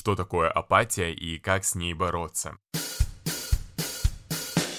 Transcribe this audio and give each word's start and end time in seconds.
что 0.00 0.16
такое 0.16 0.48
апатия 0.50 1.12
и 1.12 1.38
как 1.38 1.62
с 1.62 1.74
ней 1.74 1.92
бороться. 1.92 2.56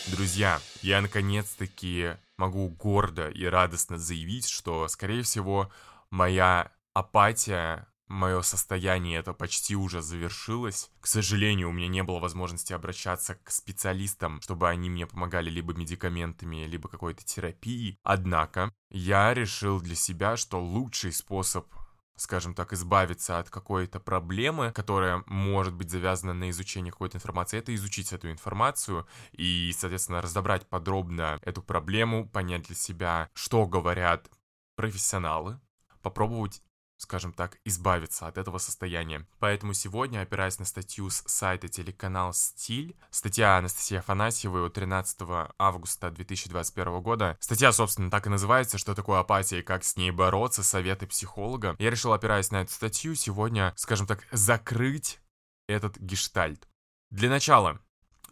Друзья, 0.08 0.60
я 0.82 1.00
наконец-таки 1.00 2.18
могу 2.38 2.70
гордо 2.70 3.30
и 3.30 3.46
радостно 3.46 4.00
заявить, 4.00 4.50
что, 4.50 4.88
скорее 4.88 5.22
всего, 5.22 5.72
моя 6.10 6.72
апатия 6.94 7.88
мое 8.08 8.42
состояние 8.42 9.20
это 9.20 9.34
почти 9.34 9.76
уже 9.76 10.02
завершилось. 10.02 10.90
К 11.00 11.06
сожалению, 11.06 11.70
у 11.70 11.72
меня 11.72 11.88
не 11.88 12.02
было 12.02 12.20
возможности 12.20 12.74
обращаться 12.74 13.36
к 13.36 13.52
специалистам, 13.52 14.42
чтобы 14.42 14.70
они 14.70 14.90
мне 14.90 15.06
помогали 15.06 15.52
либо 15.52 15.76
медикаментами, 15.76 16.66
либо 16.66 16.90
какой-то 16.90 17.24
терапией. 17.24 18.00
Однако, 18.02 18.74
я 18.90 19.36
решил 19.36 19.80
для 19.82 19.96
себя, 19.96 20.36
что 20.36 20.60
лучший 20.60 21.14
способ 21.14 21.68
скажем 22.16 22.54
так, 22.54 22.74
избавиться 22.74 23.40
от 23.40 23.50
какой-то 23.50 24.00
проблемы, 24.00 24.72
которая 24.72 25.24
может 25.26 25.74
быть 25.74 25.90
завязана 25.90 26.34
на 26.34 26.50
изучении 26.50 26.92
какой-то 26.92 27.18
информации, 27.18 27.58
это 27.58 27.74
изучить 27.76 28.14
эту 28.14 28.32
информацию 28.32 29.08
и, 29.32 29.74
соответственно, 29.78 30.22
разобрать 30.22 30.68
подробно 30.68 31.40
эту 31.42 31.62
проблему, 31.62 32.28
понять 32.28 32.64
для 32.64 32.76
себя, 32.76 33.30
что 33.34 33.66
говорят 33.66 34.30
профессионалы, 34.76 35.60
попробовать 36.02 36.62
скажем 37.02 37.34
так, 37.34 37.58
избавиться 37.66 38.28
от 38.28 38.38
этого 38.38 38.60
состояния. 38.60 39.26
Поэтому 39.40 39.74
сегодня, 39.74 40.22
опираясь 40.22 40.60
на 40.60 40.66
статью 40.66 41.10
с 41.10 41.24
сайта 41.26 41.68
телеканал 41.68 42.32
«Стиль», 42.34 42.96
статья 43.10 43.58
Анастасии 43.58 43.98
Афанасьевой 43.98 44.66
от 44.66 44.74
13 44.74 45.20
августа 45.58 46.12
2021 46.12 47.02
года, 47.02 47.38
статья, 47.40 47.72
собственно, 47.72 48.12
так 48.12 48.28
и 48.28 48.30
называется 48.30 48.78
«Что 48.78 48.94
такое 48.94 49.20
апатия 49.20 49.60
и 49.60 49.64
как 49.64 49.84
с 49.84 49.98
ней 49.98 50.12
бороться? 50.12 50.64
Советы 50.64 51.08
психолога». 51.08 51.76
Я 51.80 51.90
решил, 51.90 52.14
опираясь 52.14 52.52
на 52.52 52.62
эту 52.62 52.72
статью, 52.72 53.16
сегодня, 53.16 53.74
скажем 53.78 54.06
так, 54.06 54.28
закрыть 54.32 55.20
этот 55.68 55.98
гештальт. 55.98 56.68
Для 57.10 57.30
начала, 57.30 57.80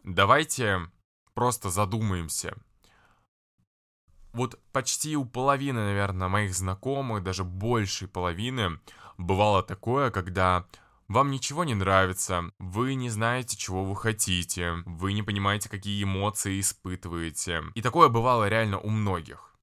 давайте 0.04 0.80
просто 1.34 1.72
задумаемся, 1.72 2.56
вот 4.40 4.58
почти 4.72 5.18
у 5.18 5.26
половины, 5.26 5.82
наверное, 5.82 6.30
моих 6.30 6.56
знакомых, 6.56 7.24
даже 7.24 7.44
большей 7.44 8.08
половины, 8.08 8.80
бывало 9.18 9.62
такое, 9.62 10.12
когда 10.12 10.66
вам 11.10 11.30
ничего 11.30 11.66
не 11.66 11.74
нравится, 11.74 12.52
вы 12.58 12.94
не 12.94 13.10
знаете, 13.10 13.58
чего 13.58 13.84
вы 13.84 13.98
хотите, 13.98 14.82
вы 14.86 15.12
не 15.12 15.24
понимаете, 15.24 15.68
какие 15.68 16.02
эмоции 16.02 16.62
испытываете. 16.62 17.64
И 17.76 17.82
такое 17.82 18.08
бывало 18.08 18.48
реально 18.48 18.80
у 18.80 18.90
многих. 18.90 19.58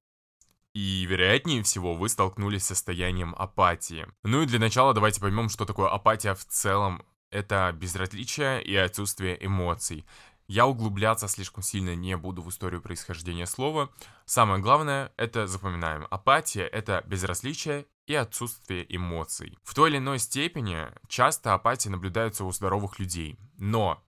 И, 0.75 1.05
вероятнее 1.05 1.63
всего, 1.63 1.95
вы 1.95 2.07
столкнулись 2.07 2.63
с 2.63 2.67
состоянием 2.67 3.33
апатии. 3.35 4.05
Ну 4.23 4.43
и 4.43 4.45
для 4.45 4.59
начала 4.59 4.93
давайте 4.93 5.19
поймем, 5.19 5.49
что 5.49 5.65
такое 5.65 5.89
апатия 5.89 6.35
в 6.35 6.45
целом. 6.45 7.03
Это 7.31 7.73
безразличие 7.73 8.61
и 8.61 8.75
отсутствие 8.75 9.43
эмоций. 9.43 10.05
Я 10.47 10.65
углубляться 10.65 11.27
слишком 11.27 11.61
сильно 11.61 11.93
не 11.93 12.15
буду 12.15 12.41
в 12.41 12.49
историю 12.49 12.81
происхождения 12.81 13.45
слова. 13.45 13.89
Самое 14.25 14.61
главное— 14.61 15.11
это 15.17 15.45
запоминаем. 15.45 16.07
Апатия— 16.09 16.65
это 16.71 17.03
безразличие 17.05 17.85
и 18.05 18.15
отсутствие 18.15 18.85
эмоций. 18.95 19.57
В 19.63 19.75
той 19.75 19.89
или 19.89 19.97
иной 19.97 20.19
степени 20.19 20.87
часто 21.09 21.53
апатия 21.53 21.89
наблюдается 21.89 22.45
у 22.45 22.51
здоровых 22.53 22.97
людей. 22.97 23.37
Но 23.57 24.01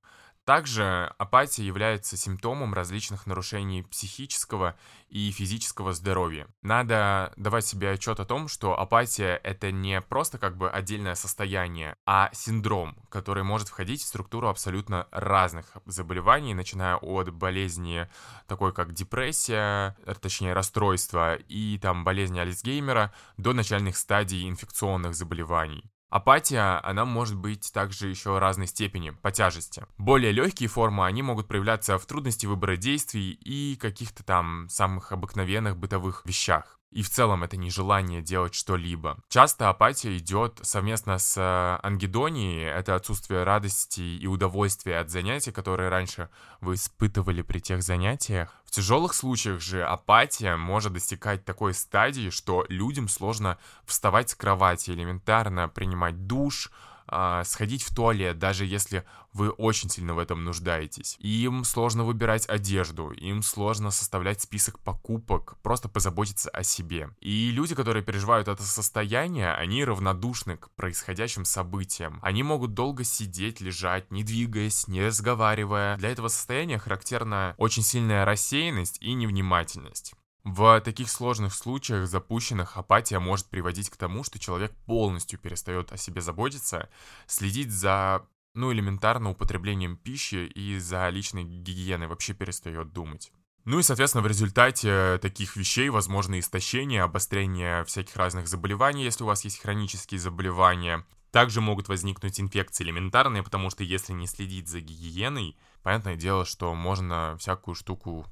также 0.49 1.13
апатия 1.19 1.63
является 1.63 2.17
симптомом 2.17 2.73
различных 2.73 3.27
нарушений 3.27 3.83
психического 3.83 4.75
и 5.07 5.29
физического 5.29 5.93
здоровья. 5.93 6.47
Надо 6.63 7.31
давать 7.37 7.67
себе 7.67 7.91
отчет 7.91 8.19
о 8.19 8.25
том, 8.25 8.47
что 8.47 8.75
апатия— 8.75 9.39
это 9.43 9.71
не 9.71 10.01
просто 10.01 10.39
как 10.39 10.57
бы 10.57 10.67
отдельное 10.67 11.13
состояние, 11.13 11.97
а 12.07 12.31
синдром, 12.33 12.95
который 13.09 13.43
может 13.43 13.67
входить 13.67 14.01
в 14.01 14.07
структуру 14.07 14.47
абсолютно 14.47 15.07
разных 15.11 15.77
заболеваний, 15.85 16.55
начиная 16.55 16.95
от 16.95 17.29
болезни 17.29 18.09
такой 18.47 18.73
как 18.73 18.91
депрессия, 18.91 19.95
э, 20.03 20.15
точнее 20.19 20.53
расстройство 20.53 21.35
и 21.35 21.77
там 21.77 22.03
болезни 22.03 22.39
Альцгеймера 22.39 23.13
до 23.37 23.53
начальных 23.53 23.95
стадий 23.97 24.49
инфекционных 24.49 25.13
заболеваний. 25.13 25.91
Апатия, 26.09 26.79
она 26.83 27.05
может 27.05 27.35
быть 27.35 27.71
также 27.71 28.07
еще 28.07 28.39
разной 28.39 28.65
степени, 28.65 29.11
по 29.11 29.31
тяжести. 29.31 29.85
Более 29.97 30.31
легкие 30.31 30.67
формы, 30.67 31.05
они 31.05 31.21
могут 31.21 31.47
проявляться 31.47 31.99
в 31.99 32.05
трудности 32.07 32.47
выбора 32.47 32.77
действий 32.77 33.31
и 33.31 33.75
каких-то 33.75 34.23
там 34.23 34.67
самых 34.69 35.11
обыкновенных 35.11 35.77
бытовых 35.77 36.23
вещах. 36.25 36.78
И 36.91 37.03
в 37.03 37.09
целом 37.09 37.43
это 37.43 37.55
нежелание 37.55 38.21
делать 38.21 38.55
что-либо. 38.55 39.19
Часто 39.29 39.69
апатия 39.69 40.17
идет 40.17 40.59
совместно 40.63 41.19
с 41.19 41.37
э, 41.37 41.85
ангидонией, 41.85 42.63
это 42.63 42.95
отсутствие 42.95 43.43
радости 43.43 44.01
и 44.01 44.25
удовольствия 44.25 44.97
от 44.97 45.11
занятий, 45.11 45.51
которые 45.51 45.89
раньше 45.89 46.29
вы 46.61 46.73
испытывали 46.73 47.43
при 47.43 47.59
тех 47.59 47.83
занятиях. 47.83 48.55
В 48.65 48.71
тяжелых 48.71 49.13
случаях 49.13 49.61
же 49.61 49.83
апатия 49.83 50.55
может 50.55 50.93
достигать 50.93 51.45
такой 51.45 51.75
стадии, 51.75 52.31
что 52.31 52.65
людям 52.69 53.07
сложно 53.07 53.59
вставать 53.85 54.31
с 54.31 54.35
кровати, 54.35 54.91
элементарно 54.91 55.69
принимать 55.69 56.25
душ, 56.25 56.71
а, 57.11 57.43
сходить 57.43 57.83
в 57.83 57.93
туалет, 57.93 58.39
даже 58.39 58.65
если 58.65 59.03
вы 59.33 59.49
очень 59.51 59.89
сильно 59.89 60.13
в 60.13 60.19
этом 60.19 60.43
нуждаетесь. 60.43 61.15
Им 61.19 61.63
сложно 61.63 62.03
выбирать 62.03 62.47
одежду, 62.49 63.11
им 63.11 63.41
сложно 63.41 63.91
составлять 63.91 64.41
список 64.41 64.79
покупок, 64.79 65.57
просто 65.61 65.87
позаботиться 65.87 66.49
о 66.49 66.63
себе. 66.63 67.09
И 67.19 67.51
люди, 67.51 67.75
которые 67.75 68.03
переживают 68.03 68.47
это 68.47 68.63
состояние, 68.63 69.53
они 69.53 69.85
равнодушны 69.85 70.57
к 70.57 70.69
происходящим 70.71 71.45
событиям. 71.45 72.19
Они 72.21 72.43
могут 72.43 72.73
долго 72.73 73.03
сидеть, 73.03 73.61
лежать, 73.61 74.11
не 74.11 74.23
двигаясь, 74.23 74.87
не 74.87 75.03
разговаривая. 75.03 75.97
Для 75.97 76.09
этого 76.09 76.27
состояния 76.27 76.79
характерна 76.79 77.53
очень 77.57 77.83
сильная 77.83 78.25
рассеянность 78.25 78.97
и 79.01 79.13
невнимательность. 79.13 80.13
В 80.51 80.81
таких 80.81 81.11
сложных 81.11 81.53
случаях 81.53 82.07
запущенных 82.07 82.75
апатия 82.75 83.19
может 83.19 83.45
приводить 83.45 83.91
к 83.91 83.97
тому, 83.97 84.23
что 84.23 84.39
человек 84.39 84.73
полностью 84.87 85.37
перестает 85.37 85.91
о 85.91 85.97
себе 85.97 86.21
заботиться, 86.21 86.89
следить 87.27 87.69
за, 87.69 88.25
ну, 88.55 88.73
элементарно 88.73 89.29
употреблением 89.29 89.95
пищи 89.95 90.47
и 90.47 90.79
за 90.79 91.07
личной 91.09 91.43
гигиеной 91.43 92.07
вообще 92.07 92.33
перестает 92.33 92.93
думать. 92.93 93.31
Ну 93.65 93.77
и, 93.77 93.83
соответственно, 93.83 94.23
в 94.23 94.27
результате 94.27 95.19
таких 95.21 95.55
вещей 95.55 95.89
возможно 95.89 96.39
истощение, 96.39 97.03
обострение 97.03 97.83
всяких 97.83 98.15
разных 98.15 98.47
заболеваний, 98.47 99.03
если 99.03 99.23
у 99.23 99.27
вас 99.27 99.43
есть 99.43 99.61
хронические 99.61 100.19
заболевания. 100.19 101.05
Также 101.29 101.61
могут 101.61 101.89
возникнуть 101.89 102.39
инфекции 102.39 102.83
элементарные, 102.83 103.43
потому 103.43 103.69
что 103.69 103.83
если 103.83 104.13
не 104.13 104.25
следить 104.25 104.67
за 104.67 104.79
гигиеной, 104.79 105.55
понятное 105.83 106.15
дело, 106.15 106.43
что 106.43 106.73
можно 106.73 107.37
всякую 107.37 107.75
штуку 107.75 108.25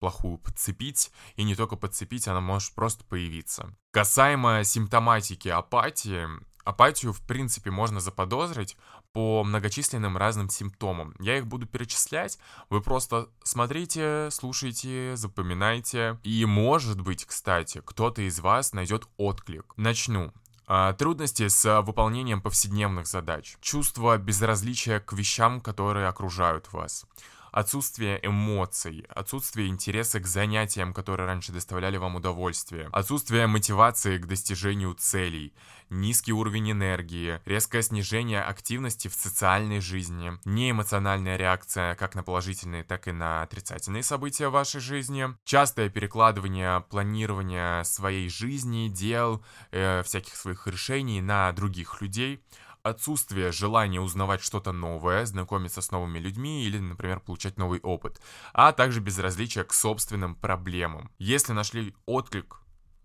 плохую 0.00 0.38
подцепить, 0.38 1.12
и 1.36 1.44
не 1.44 1.54
только 1.54 1.76
подцепить, 1.76 2.26
она 2.26 2.40
может 2.40 2.74
просто 2.74 3.04
появиться. 3.04 3.76
Касаемо 3.92 4.64
симптоматики 4.64 5.48
апатии, 5.48 6.26
апатию, 6.64 7.12
в 7.12 7.20
принципе, 7.22 7.70
можно 7.70 8.00
заподозрить 8.00 8.76
по 9.12 9.44
многочисленным 9.44 10.16
разным 10.16 10.48
симптомам. 10.48 11.14
Я 11.20 11.38
их 11.38 11.46
буду 11.46 11.66
перечислять, 11.66 12.38
вы 12.70 12.80
просто 12.80 13.28
смотрите, 13.44 14.28
слушайте, 14.30 15.12
запоминайте. 15.16 16.18
И, 16.22 16.44
может 16.46 17.00
быть, 17.00 17.24
кстати, 17.24 17.82
кто-то 17.84 18.22
из 18.22 18.40
вас 18.40 18.72
найдет 18.72 19.06
отклик. 19.16 19.74
Начну. 19.76 20.32
А, 20.66 20.92
трудности 20.92 21.48
с 21.48 21.82
выполнением 21.82 22.40
повседневных 22.40 23.08
задач. 23.08 23.56
Чувство 23.60 24.16
безразличия 24.18 25.00
к 25.00 25.12
вещам, 25.12 25.60
которые 25.60 26.06
окружают 26.06 26.72
вас 26.72 27.04
отсутствие 27.52 28.20
эмоций, 28.22 29.06
отсутствие 29.08 29.68
интереса 29.68 30.20
к 30.20 30.26
занятиям, 30.26 30.94
которые 30.94 31.26
раньше 31.26 31.52
доставляли 31.52 31.96
вам 31.96 32.16
удовольствие, 32.16 32.88
отсутствие 32.92 33.46
мотивации 33.46 34.18
к 34.18 34.26
достижению 34.26 34.94
целей, 34.94 35.54
низкий 35.90 36.32
уровень 36.32 36.72
энергии, 36.72 37.40
резкое 37.44 37.82
снижение 37.82 38.42
активности 38.42 39.08
в 39.08 39.14
социальной 39.14 39.80
жизни, 39.80 40.32
неэмоциональная 40.44 41.36
реакция 41.36 41.94
как 41.96 42.14
на 42.14 42.22
положительные, 42.22 42.84
так 42.84 43.08
и 43.08 43.12
на 43.12 43.42
отрицательные 43.42 44.02
события 44.02 44.48
в 44.48 44.52
вашей 44.52 44.80
жизни, 44.80 45.26
частое 45.44 45.88
перекладывание 45.88 46.80
планирования 46.82 47.82
своей 47.84 48.28
жизни, 48.28 48.88
дел, 48.88 49.44
э, 49.72 50.02
всяких 50.04 50.36
своих 50.36 50.66
решений 50.66 51.20
на 51.20 51.52
других 51.52 52.00
людей, 52.00 52.42
отсутствие 52.82 53.52
желания 53.52 54.00
узнавать 54.00 54.42
что-то 54.42 54.72
новое, 54.72 55.24
знакомиться 55.26 55.80
с 55.80 55.90
новыми 55.90 56.18
людьми 56.18 56.64
или, 56.64 56.78
например, 56.78 57.20
получать 57.20 57.58
новый 57.58 57.80
опыт, 57.80 58.20
а 58.52 58.72
также 58.72 59.00
безразличие 59.00 59.64
к 59.64 59.72
собственным 59.72 60.34
проблемам. 60.34 61.10
Если 61.18 61.52
нашли 61.52 61.94
отклик 62.06 62.60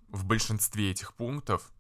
в 0.10 0.25
большинстве 0.25 0.92
этих 0.92 1.13
пунктов, 1.13 1.72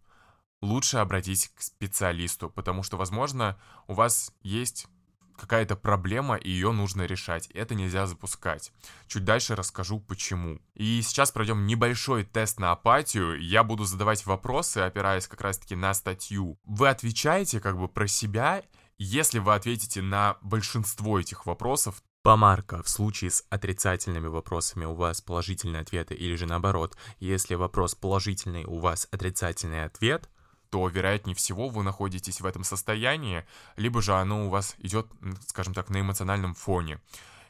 лучше 0.61 0.97
обратитесь 0.97 1.49
к 1.49 1.61
специалисту, 1.61 2.49
потому 2.49 2.83
что, 2.83 2.97
возможно, 2.97 3.59
у 3.87 3.93
вас 3.93 4.33
есть 4.41 4.87
какая-то 5.35 5.75
проблема, 5.75 6.35
и 6.35 6.49
ее 6.49 6.71
нужно 6.71 7.03
решать. 7.03 7.47
Это 7.47 7.75
нельзя 7.75 8.07
запускать. 8.07 8.71
Чуть 9.07 9.25
дальше 9.25 9.55
расскажу 9.55 9.99
почему. 9.99 10.59
И 10.73 11.01
сейчас 11.01 11.31
пройдем 11.31 11.65
небольшой 11.65 12.23
тест 12.23 12.59
на 12.59 12.71
апатию. 12.71 13.41
Я 13.41 13.63
буду 13.63 13.85
задавать 13.85 14.25
вопросы, 14.25 14.79
опираясь 14.79 15.27
как 15.27 15.41
раз-таки 15.41 15.75
на 15.75 15.93
статью. 15.93 16.59
Вы 16.65 16.89
отвечаете 16.89 17.59
как 17.59 17.77
бы 17.77 17.87
про 17.87 18.07
себя 18.07 18.63
Если 18.97 19.39
вы 19.39 19.53
ответите 19.53 20.01
на 20.01 20.37
большинство 20.41 21.19
этих 21.19 21.45
вопросов, 21.45 22.01
Помарка 22.25 22.81
в 22.81 22.89
случае 22.89 23.29
с 23.29 23.45
отрицательными 23.51 24.25
вопросами 24.25 24.83
у 24.85 24.95
вас 24.95 25.21
положительные 25.21 25.83
ответы 25.83 26.15
или 26.15 26.35
же 26.35 26.47
наоборот, 26.47 26.97
если 27.19 27.53
вопрос 27.53 27.93
положительный, 27.93 28.65
у 28.65 28.79
вас 28.79 29.07
отрицательный 29.11 29.85
ответ, 29.85 30.27
то, 30.75 30.89
вероятнее 30.89 31.37
всего, 31.37 31.69
вы 31.69 31.83
находитесь 31.83 32.41
в 32.41 32.45
этом 32.45 32.65
состоянии, 32.65 33.45
либо 33.77 34.01
же 34.01 34.13
оно 34.13 34.45
у 34.45 34.49
вас 34.49 34.75
идет, 34.79 35.07
скажем 35.47 35.73
так, 35.73 35.89
на 35.89 36.01
эмоциональном 36.01 36.53
фоне. 36.53 36.99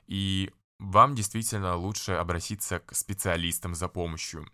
И 0.06 0.54
вам 0.77 1.16
действительно 1.16 1.75
лучше 1.75 2.12
обратиться 2.12 2.77
к 2.77 2.94
специалистам 2.94 3.74
за 3.74 3.88
помощью. 3.88 4.48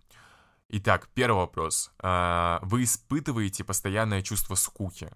Итак, 0.69 1.09
первый 1.13 1.39
вопрос. 1.39 1.91
А, 1.99 2.59
вы 2.61 2.83
испытываете 2.83 3.65
постоянное 3.65 4.21
чувство 4.21 4.55
скуки? 4.55 5.11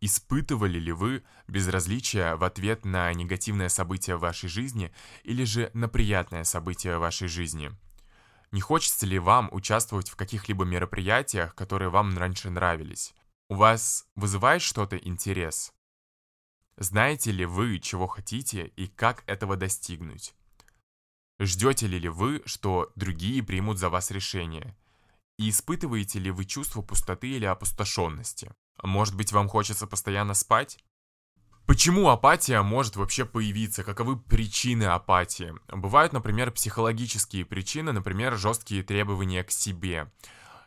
Испытывали 0.00 0.78
ли 0.78 0.92
вы 0.92 1.24
безразличие 1.48 2.36
в 2.36 2.44
ответ 2.44 2.84
на 2.84 3.12
негативное 3.12 3.68
событие 3.68 4.14
в 4.14 4.20
вашей 4.20 4.48
жизни 4.48 4.92
или 5.24 5.42
же 5.42 5.72
на 5.74 5.88
приятное 5.88 6.44
событие 6.44 6.96
в 6.98 7.00
вашей 7.00 7.26
жизни? 7.26 7.72
Не 8.52 8.60
хочется 8.60 9.06
ли 9.06 9.18
вам 9.18 9.48
участвовать 9.52 10.08
в 10.08 10.16
каких-либо 10.16 10.64
мероприятиях, 10.64 11.54
которые 11.54 11.90
вам 11.90 12.16
раньше 12.16 12.50
нравились? 12.50 13.14
У 13.48 13.54
вас 13.54 14.06
вызывает 14.14 14.62
что-то 14.62 14.96
интерес? 14.96 15.72
Знаете 16.76 17.32
ли 17.32 17.44
вы, 17.44 17.78
чего 17.78 18.06
хотите 18.06 18.66
и 18.76 18.86
как 18.86 19.24
этого 19.26 19.56
достигнуть? 19.56 20.34
Ждете 21.38 21.86
ли 21.86 22.08
вы, 22.08 22.42
что 22.44 22.92
другие 22.96 23.42
примут 23.42 23.78
за 23.78 23.88
вас 23.88 24.10
решение? 24.10 24.76
И 25.38 25.50
испытываете 25.50 26.18
ли 26.18 26.30
вы 26.30 26.44
чувство 26.44 26.82
пустоты 26.82 27.28
или 27.28 27.44
опустошенности? 27.44 28.52
Может 28.82 29.14
быть, 29.16 29.32
вам 29.32 29.48
хочется 29.48 29.86
постоянно 29.86 30.34
спать? 30.34 30.78
Почему 31.66 32.08
апатия 32.10 32.62
может 32.62 32.94
вообще 32.94 33.24
появиться? 33.24 33.82
Каковы 33.82 34.16
причины 34.16 34.84
апатии? 34.84 35.52
Бывают, 35.68 36.12
например, 36.12 36.52
психологические 36.52 37.44
причины, 37.44 37.90
например, 37.90 38.36
жесткие 38.36 38.84
требования 38.84 39.42
к 39.42 39.50
себе. 39.50 40.12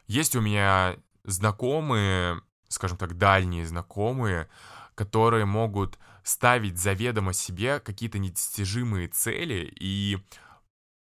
Есть 0.08 0.36
у 0.36 0.42
меня 0.42 0.98
знакомые, 1.24 2.42
скажем 2.68 2.98
так, 2.98 3.18
дальние 3.18 3.66
знакомые, 3.66 4.50
которые 4.94 5.46
могут 5.46 5.98
ставить 6.24 6.78
заведомо 6.78 7.32
себе 7.32 7.80
какие-то 7.80 8.20
недостижимые 8.20 9.08
цели 9.08 9.74
и 9.80 10.18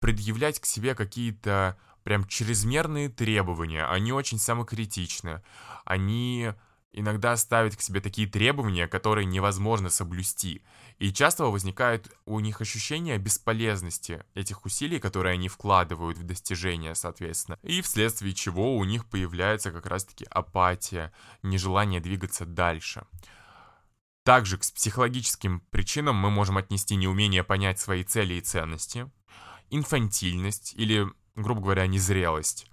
предъявлять 0.00 0.60
к 0.60 0.64
себе 0.64 0.94
какие-то 0.94 1.76
прям 2.04 2.24
чрезмерные 2.24 3.08
требования. 3.08 3.84
Они 3.84 4.12
очень 4.12 4.38
самокритичны. 4.38 5.42
Они 5.84 6.52
иногда 6.92 7.36
ставят 7.36 7.76
к 7.76 7.80
себе 7.80 8.00
такие 8.00 8.28
требования, 8.28 8.88
которые 8.88 9.24
невозможно 9.24 9.90
соблюсти. 9.90 10.62
И 10.98 11.12
часто 11.12 11.44
возникает 11.44 12.08
у 12.24 12.40
них 12.40 12.60
ощущение 12.60 13.18
бесполезности 13.18 14.24
этих 14.34 14.64
усилий, 14.64 14.98
которые 14.98 15.34
они 15.34 15.48
вкладывают 15.48 16.18
в 16.18 16.24
достижение, 16.24 16.94
соответственно. 16.94 17.58
И 17.62 17.82
вследствие 17.82 18.34
чего 18.34 18.76
у 18.76 18.84
них 18.84 19.06
появляется 19.06 19.70
как 19.70 19.86
раз-таки 19.86 20.26
апатия, 20.30 21.12
нежелание 21.42 22.00
двигаться 22.00 22.46
дальше. 22.46 23.04
Также 24.24 24.58
к 24.58 24.60
психологическим 24.60 25.60
причинам 25.70 26.16
мы 26.16 26.30
можем 26.30 26.58
отнести 26.58 26.96
неумение 26.96 27.44
понять 27.44 27.78
свои 27.78 28.04
цели 28.04 28.34
и 28.34 28.40
ценности, 28.40 29.10
инфантильность 29.70 30.74
или, 30.74 31.06
грубо 31.34 31.62
говоря, 31.62 31.86
незрелость, 31.86 32.66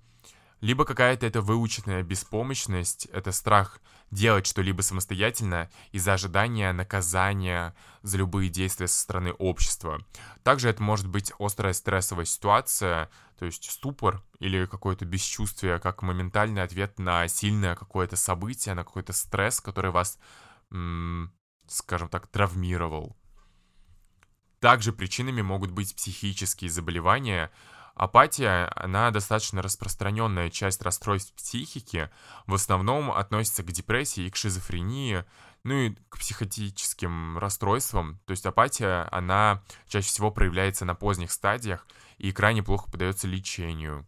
либо 0.65 0.83
какая-то 0.83 1.27
это 1.27 1.41
выученная 1.41 2.01
беспомощность, 2.01 3.05
это 3.13 3.31
страх 3.31 3.79
делать 4.09 4.47
что-либо 4.47 4.81
самостоятельно 4.81 5.69
из-за 5.91 6.13
ожидания 6.13 6.73
наказания 6.73 7.75
за 8.01 8.17
любые 8.17 8.49
действия 8.49 8.87
со 8.87 8.99
стороны 8.99 9.31
общества. 9.33 10.03
Также 10.41 10.69
это 10.69 10.81
может 10.81 11.07
быть 11.07 11.31
острая 11.37 11.73
стрессовая 11.73 12.25
ситуация, 12.25 13.11
то 13.37 13.45
есть 13.45 13.69
ступор 13.69 14.23
или 14.39 14.65
какое-то 14.65 15.05
бесчувствие, 15.05 15.79
как 15.79 16.01
моментальный 16.01 16.63
ответ 16.63 16.97
на 16.97 17.27
сильное 17.27 17.75
какое-то 17.75 18.15
событие, 18.15 18.73
на 18.73 18.83
какой-то 18.83 19.13
стресс, 19.13 19.61
который 19.61 19.91
вас 19.91 20.17
скажем 21.67 22.09
так, 22.09 22.25
травмировал. 22.25 23.15
Также 24.59 24.93
причинами 24.93 25.43
могут 25.43 25.69
быть 25.69 25.95
психические 25.95 26.71
заболевания. 26.71 27.51
Апатия, 27.95 28.69
она 28.75 29.09
достаточно 29.09 29.61
распространенная 29.61 30.49
часть 30.49 30.81
расстройств 30.81 31.33
психики, 31.33 32.09
в 32.45 32.53
основном 32.53 33.09
относится 33.09 33.63
к 33.63 33.71
депрессии 33.71 34.25
и 34.25 34.29
к 34.29 34.35
шизофрении, 34.35 35.23
ну 35.63 35.73
и 35.75 35.95
к 36.09 36.19
психотическим 36.19 37.37
расстройствам. 37.37 38.19
То 38.25 38.31
есть 38.31 38.45
апатия, 38.45 39.07
она 39.11 39.63
чаще 39.87 40.09
всего 40.09 40.29
проявляется 40.29 40.83
на 40.83 40.93
поздних 40.93 41.31
стадиях 41.31 41.87
и 42.17 42.33
крайне 42.33 42.61
плохо 42.61 42.91
поддается 42.91 43.27
лечению. 43.27 44.05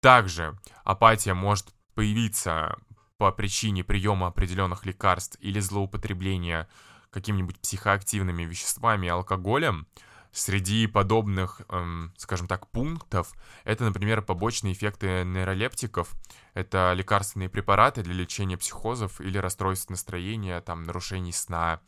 Также 0.00 0.58
апатия 0.84 1.34
может 1.34 1.74
появиться 1.94 2.78
по 3.18 3.30
причине 3.30 3.84
приема 3.84 4.28
определенных 4.28 4.86
лекарств 4.86 5.36
или 5.40 5.60
злоупотребления 5.60 6.68
какими-нибудь 7.10 7.60
психоактивными 7.60 8.44
веществами 8.44 9.06
и 9.06 9.10
алкоголем, 9.10 9.86
среди 10.34 10.86
подобных, 10.86 11.62
эм, 11.68 12.12
скажем 12.16 12.48
так, 12.48 12.66
пунктов, 12.68 13.32
это, 13.64 13.84
например, 13.84 14.20
побочные 14.20 14.74
эффекты 14.74 15.24
нейролептиков, 15.24 16.10
это 16.54 16.92
лекарственные 16.94 17.48
препараты 17.48 18.02
для 18.02 18.14
лечения 18.14 18.58
психозов 18.58 19.20
или 19.20 19.38
расстройств 19.38 19.90
настроения, 19.90 20.60
там, 20.60 20.82
нарушений 20.82 21.32
сна, 21.32 21.80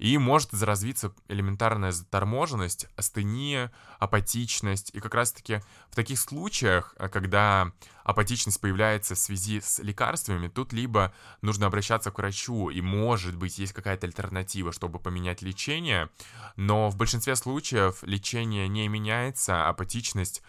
и 0.00 0.16
может 0.16 0.54
развиться 0.54 1.12
элементарная 1.28 1.92
заторможенность, 1.92 2.86
астения, 2.96 3.70
апатичность. 3.98 4.90
И 4.94 5.00
как 5.00 5.14
раз-таки 5.14 5.60
в 5.90 5.94
таких 5.94 6.18
случаях, 6.18 6.94
э, 6.98 7.08
когда 7.10 7.72
апатичность 8.02 8.62
появляется 8.62 9.14
в 9.14 9.18
связи 9.18 9.60
с 9.60 9.78
лекарствами, 9.78 10.48
тут 10.48 10.72
либо 10.72 11.12
нужно 11.42 11.66
обращаться 11.66 12.10
к 12.10 12.16
врачу, 12.16 12.70
и 12.70 12.80
может 12.80 13.36
быть 13.36 13.58
есть 13.58 13.74
какая-то 13.74 14.06
альтернатива, 14.06 14.72
чтобы 14.72 14.98
поменять 14.98 15.42
лечение, 15.42 16.08
но 16.56 16.88
в 16.88 16.96
большинстве 16.96 17.36
случаев 17.36 18.02
лечение 18.02 18.68
не 18.68 18.88
меняется, 18.88 19.68
апатичность, 19.68 20.42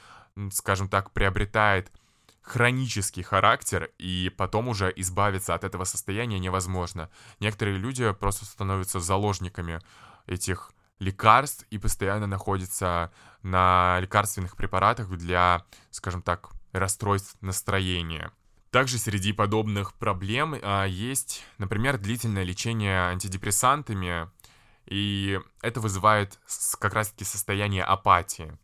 скажем 0.53 0.87
так, 0.87 1.11
приобретает 1.11 1.91
хронический 2.41 3.23
характер, 3.23 3.91
и 3.97 4.31
потом 4.35 4.67
уже 4.67 4.91
избавиться 4.95 5.53
от 5.53 5.63
этого 5.63 5.83
состояния 5.83 6.39
невозможно. 6.39 7.09
Некоторые 7.39 7.77
люди 7.77 8.11
просто 8.13 8.45
становятся 8.45 8.99
заложниками 8.99 9.79
этих 10.25 10.71
лекарств 10.99 11.65
и 11.71 11.77
постоянно 11.77 12.27
находятся 12.27 13.11
на 13.41 13.99
лекарственных 14.01 14.55
препаратах 14.55 15.09
для, 15.09 15.65
скажем 15.89 16.21
так, 16.21 16.51
расстройств 16.71 17.35
настроения. 17.41 18.31
Также 18.69 18.97
среди 18.97 19.33
подобных 19.33 19.93
проблем 19.93 20.55
а, 20.61 20.85
есть, 20.85 21.43
например, 21.57 21.97
длительное 21.97 22.43
лечение 22.43 23.09
антидепрессантами, 23.09 24.29
и 24.85 25.39
это 25.61 25.81
вызывает 25.81 26.39
как 26.79 26.93
раз-таки 26.93 27.25
состояние 27.25 27.83
апатии. 27.83 28.57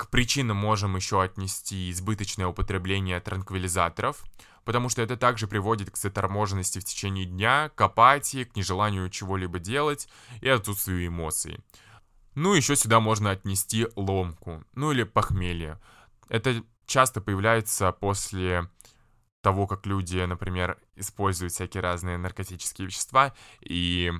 К 0.00 0.08
причинам 0.08 0.56
можем 0.56 0.96
еще 0.96 1.22
отнести 1.22 1.90
избыточное 1.90 2.46
употребление 2.46 3.20
транквилизаторов, 3.20 4.24
потому 4.64 4.88
что 4.88 5.02
это 5.02 5.18
также 5.18 5.46
приводит 5.46 5.90
к 5.90 5.98
заторможенности 5.98 6.78
в 6.78 6.84
течение 6.86 7.26
дня, 7.26 7.70
к 7.74 7.80
апатии, 7.82 8.44
к 8.44 8.56
нежеланию 8.56 9.10
чего-либо 9.10 9.58
делать 9.58 10.08
и 10.40 10.48
отсутствию 10.48 11.06
эмоций. 11.06 11.58
Ну, 12.34 12.54
еще 12.54 12.76
сюда 12.76 12.98
можно 12.98 13.30
отнести 13.30 13.88
ломку, 13.94 14.64
ну 14.72 14.90
или 14.90 15.02
похмелье. 15.02 15.78
Это 16.30 16.64
часто 16.86 17.20
появляется 17.20 17.92
после 17.92 18.70
того, 19.42 19.66
как 19.66 19.84
люди, 19.84 20.16
например, 20.24 20.78
используют 20.96 21.52
всякие 21.52 21.82
разные 21.82 22.16
наркотические 22.16 22.86
вещества 22.86 23.34
и 23.60 24.12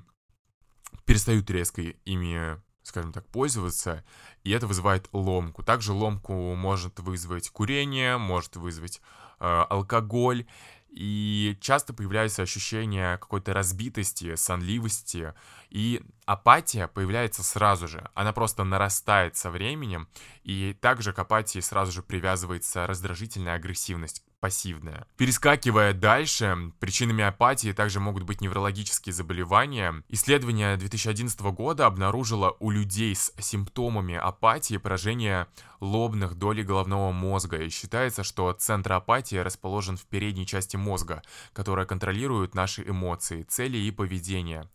перестают 1.06 1.48
резко 1.50 1.80
ими 1.80 2.60
скажем 2.82 3.12
так, 3.12 3.26
пользоваться, 3.26 4.04
и 4.44 4.50
это 4.50 4.66
вызывает 4.66 5.08
ломку. 5.12 5.62
Также 5.62 5.92
ломку 5.92 6.54
может 6.54 6.98
вызвать 7.00 7.50
курение, 7.50 8.18
может 8.18 8.56
вызвать 8.56 9.00
э, 9.38 9.64
алкоголь, 9.68 10.46
и 10.90 11.56
часто 11.60 11.92
появляется 11.92 12.42
ощущение 12.42 13.16
какой-то 13.18 13.52
разбитости, 13.52 14.34
сонливости, 14.34 15.34
и 15.68 16.02
апатия 16.24 16.88
появляется 16.88 17.44
сразу 17.44 17.86
же. 17.86 18.10
Она 18.14 18.32
просто 18.32 18.64
нарастает 18.64 19.36
со 19.36 19.50
временем, 19.50 20.08
и 20.42 20.76
также 20.80 21.12
к 21.12 21.18
апатии 21.20 21.60
сразу 21.60 21.92
же 21.92 22.02
привязывается 22.02 22.86
раздражительная 22.86 23.54
агрессивность 23.54 24.24
пассивная. 24.40 25.06
Перескакивая 25.16 25.92
дальше, 25.92 26.72
причинами 26.80 27.22
апатии 27.24 27.72
также 27.72 28.00
могут 28.00 28.24
быть 28.24 28.40
неврологические 28.40 29.12
заболевания. 29.12 30.02
Исследование 30.08 30.76
2011 30.76 31.40
года 31.40 31.86
обнаружило 31.86 32.56
у 32.58 32.70
людей 32.70 33.14
с 33.14 33.32
симптомами 33.38 34.16
апатии 34.16 34.78
поражение 34.78 35.46
лобных 35.80 36.34
долей 36.34 36.62
головного 36.62 37.12
мозга. 37.12 37.58
И 37.58 37.68
считается, 37.68 38.24
что 38.24 38.52
центр 38.52 38.92
апатии 38.94 39.36
расположен 39.36 39.96
в 39.96 40.06
передней 40.06 40.46
части 40.46 40.76
мозга, 40.76 41.22
которая 41.52 41.86
контролирует 41.86 42.54
наши 42.54 42.82
эмоции, 42.82 43.42
цели 43.42 43.78
и 43.78 43.90
поведение. 43.90 44.68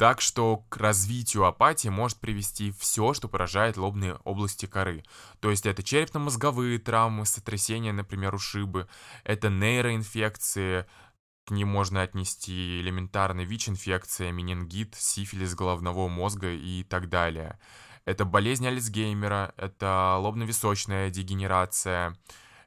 Так 0.00 0.22
что 0.22 0.64
к 0.70 0.78
развитию 0.78 1.44
апатии 1.44 1.88
может 1.88 2.16
привести 2.20 2.72
все, 2.78 3.12
что 3.12 3.28
поражает 3.28 3.76
лобные 3.76 4.14
области 4.24 4.64
коры. 4.64 5.04
То 5.40 5.50
есть 5.50 5.66
это 5.66 5.82
черепно-мозговые 5.82 6.78
травмы, 6.78 7.26
сотрясения, 7.26 7.92
например, 7.92 8.34
ушибы, 8.34 8.88
это 9.24 9.50
нейроинфекции, 9.50 10.86
к 11.44 11.50
ним 11.50 11.68
можно 11.68 12.00
отнести 12.00 12.80
элементарно 12.80 13.42
ВИЧ-инфекция, 13.42 14.32
менингит, 14.32 14.94
сифилис 14.94 15.54
головного 15.54 16.08
мозга 16.08 16.50
и 16.50 16.82
так 16.82 17.10
далее. 17.10 17.58
Это 18.06 18.24
болезнь 18.24 18.66
Альцгеймера, 18.66 19.52
это 19.58 20.16
лобно-височная 20.18 21.10
дегенерация, 21.10 22.16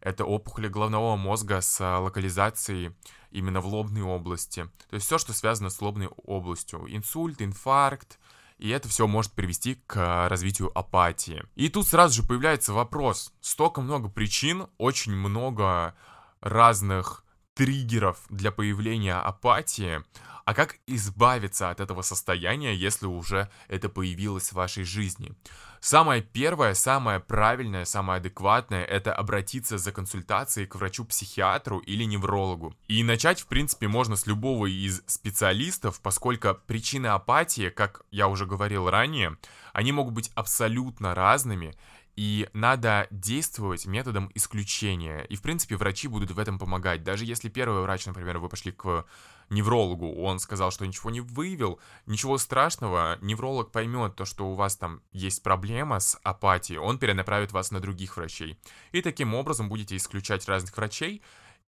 это 0.01 0.23
опухоли 0.23 0.67
головного 0.67 1.15
мозга 1.15 1.61
с 1.61 1.83
локализацией 1.99 2.95
именно 3.33 3.59
в 3.59 3.67
лобной 3.67 4.03
области. 4.03 4.69
То 4.89 4.95
есть 4.95 5.05
все, 5.05 5.17
что 5.17 5.33
связано 5.33 5.69
с 5.69 5.81
лобной 5.81 6.07
областью. 6.07 6.85
Инсульт, 6.87 7.41
инфаркт, 7.41 8.19
и 8.59 8.69
это 8.69 8.87
все 8.87 9.07
может 9.07 9.33
привести 9.33 9.75
к 9.87 10.27
развитию 10.29 10.71
апатии. 10.77 11.43
И 11.55 11.69
тут 11.69 11.87
сразу 11.87 12.21
же 12.21 12.27
появляется 12.27 12.71
вопрос. 12.73 13.33
Столько 13.41 13.81
много 13.81 14.07
причин, 14.07 14.67
очень 14.77 15.13
много 15.13 15.95
разных 16.39 17.22
триггеров 17.53 18.17
для 18.29 18.51
появления 18.51 19.15
апатии. 19.15 20.03
А 20.45 20.53
как 20.53 20.75
избавиться 20.87 21.69
от 21.69 21.79
этого 21.79 22.01
состояния, 22.01 22.75
если 22.75 23.05
уже 23.05 23.49
это 23.69 23.87
появилось 23.87 24.49
в 24.49 24.55
вашей 24.55 24.83
жизни? 24.83 25.31
Самое 25.79 26.21
первое, 26.21 26.73
самое 26.75 27.19
правильное, 27.19 27.85
самое 27.85 28.17
адекватное– 28.17 28.83
это 28.85 29.13
обратиться 29.13 29.77
за 29.77 29.91
консультацией 29.91 30.65
к 30.65 30.75
врачу-психиатру 30.75 31.79
или 31.79 32.05
неврологу. 32.05 32.73
И 32.87 33.03
начать, 33.03 33.41
в 33.41 33.47
принципе, 33.47 33.89
можно 33.89 34.15
с 34.15 34.25
любого 34.25 34.65
из 34.65 35.01
специалистов, 35.07 35.99
поскольку 36.01 36.57
причины 36.67 37.07
апатии, 37.07 37.69
как 37.69 38.05
я 38.11 38.29
уже 38.29 38.45
говорил 38.45 38.89
ранее, 38.89 39.37
они 39.73 39.91
могут 39.91 40.13
быть 40.13 40.31
абсолютно 40.35 41.15
разными, 41.15 41.75
и 42.15 42.47
надо 42.53 43.07
действовать 43.09 43.85
методом 43.85 44.31
исключения. 44.35 45.25
И, 45.29 45.35
в 45.35 45.41
принципе, 45.41 45.75
врачи 45.75 46.07
будут 46.07 46.31
в 46.31 46.39
этом 46.39 46.59
помогать. 46.59 47.03
Даже 47.03 47.25
если 47.25 47.49
первый 47.49 47.81
врач, 47.81 48.05
например, 48.05 48.37
вы 48.37 48.49
пошли 48.49 48.71
к 48.71 49.05
неврологу, 49.49 50.13
он 50.21 50.39
сказал, 50.39 50.71
что 50.71 50.85
ничего 50.85 51.09
не 51.09 51.21
выявил, 51.21 51.79
ничего 52.05 52.37
страшного, 52.37 53.17
невролог 53.21 53.71
поймет 53.71 54.15
то, 54.15 54.25
что 54.25 54.47
у 54.49 54.53
вас 54.53 54.77
там 54.77 55.01
есть 55.11 55.43
проблема 55.43 55.99
с 55.99 56.19
апатией, 56.23 56.79
он 56.79 56.97
перенаправит 56.97 57.51
вас 57.51 57.71
на 57.71 57.79
других 57.79 58.15
врачей. 58.15 58.59
И 58.91 59.01
таким 59.01 59.33
образом 59.33 59.69
будете 59.69 59.95
исключать 59.95 60.47
разных 60.47 60.75
врачей, 60.77 61.21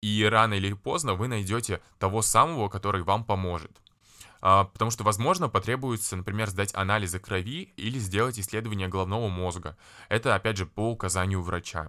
и 0.00 0.24
рано 0.24 0.54
или 0.54 0.72
поздно 0.72 1.14
вы 1.14 1.28
найдете 1.28 1.80
того 1.98 2.22
самого, 2.22 2.68
который 2.68 3.02
вам 3.02 3.24
поможет. 3.24 3.80
А, 4.42 4.64
потому 4.64 4.90
что, 4.90 5.04
возможно, 5.04 5.48
потребуется, 5.48 6.16
например, 6.16 6.50
сдать 6.50 6.74
анализы 6.74 7.20
крови 7.20 7.72
или 7.76 7.98
сделать 8.00 8.40
исследование 8.40 8.88
головного 8.88 9.28
мозга. 9.28 9.78
Это, 10.08 10.34
опять 10.34 10.56
же, 10.56 10.66
по 10.66 10.90
указанию 10.90 11.40
врача. 11.40 11.88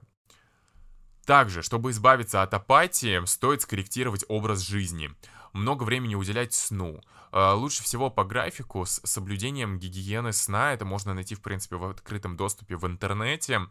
Также, 1.26 1.64
чтобы 1.64 1.90
избавиться 1.92 2.44
от 2.44 2.54
апатии, 2.54 3.26
стоит 3.26 3.64
скорректировать 3.64 4.24
образ 4.28 4.60
жизни. 4.60 5.10
Много 5.54 5.84
времени 5.84 6.14
уделять 6.14 6.54
сну. 6.54 7.02
А, 7.32 7.56
лучше 7.56 7.82
всего 7.82 8.12
по 8.12 8.24
графику 8.24 8.86
с 8.86 9.02
соблюдением 9.04 9.80
гигиены 9.80 10.32
сна. 10.32 10.74
Это 10.74 10.86
можно 10.86 11.16
найти, 11.16 11.34
в 11.34 11.42
принципе, 11.42 11.78
в 11.78 11.86
открытом 11.86 12.38
доступе 12.38 12.76
в 12.76 12.86
интернете. 12.86 13.62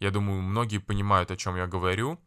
Я 0.00 0.10
думаю, 0.10 0.40
многие 0.40 0.78
понимают, 0.78 1.30
о 1.30 1.36
чем 1.36 1.56
я 1.56 1.66
говорю. 1.66 2.18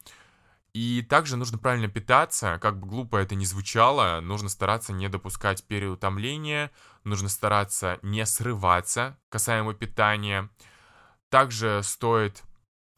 И 0.75 1.03
также 1.03 1.37
нужно 1.37 1.57
правильно 1.57 1.87
питаться, 1.87 2.59
как 2.61 2.77
бы 2.77 2.85
глупо 2.85 3.15
это 3.15 3.33
ни 3.33 3.45
звучало, 3.45 4.19
нужно 4.19 4.49
стараться 4.49 4.91
не 4.91 5.07
допускать 5.07 5.63
переутомления, 5.63 6.69
нужно 7.05 7.29
стараться 7.29 7.97
не 8.01 8.25
срываться 8.25 9.17
касаемо 9.29 9.73
питания. 9.73 10.49
Также 11.29 11.79
стоит 11.81 12.43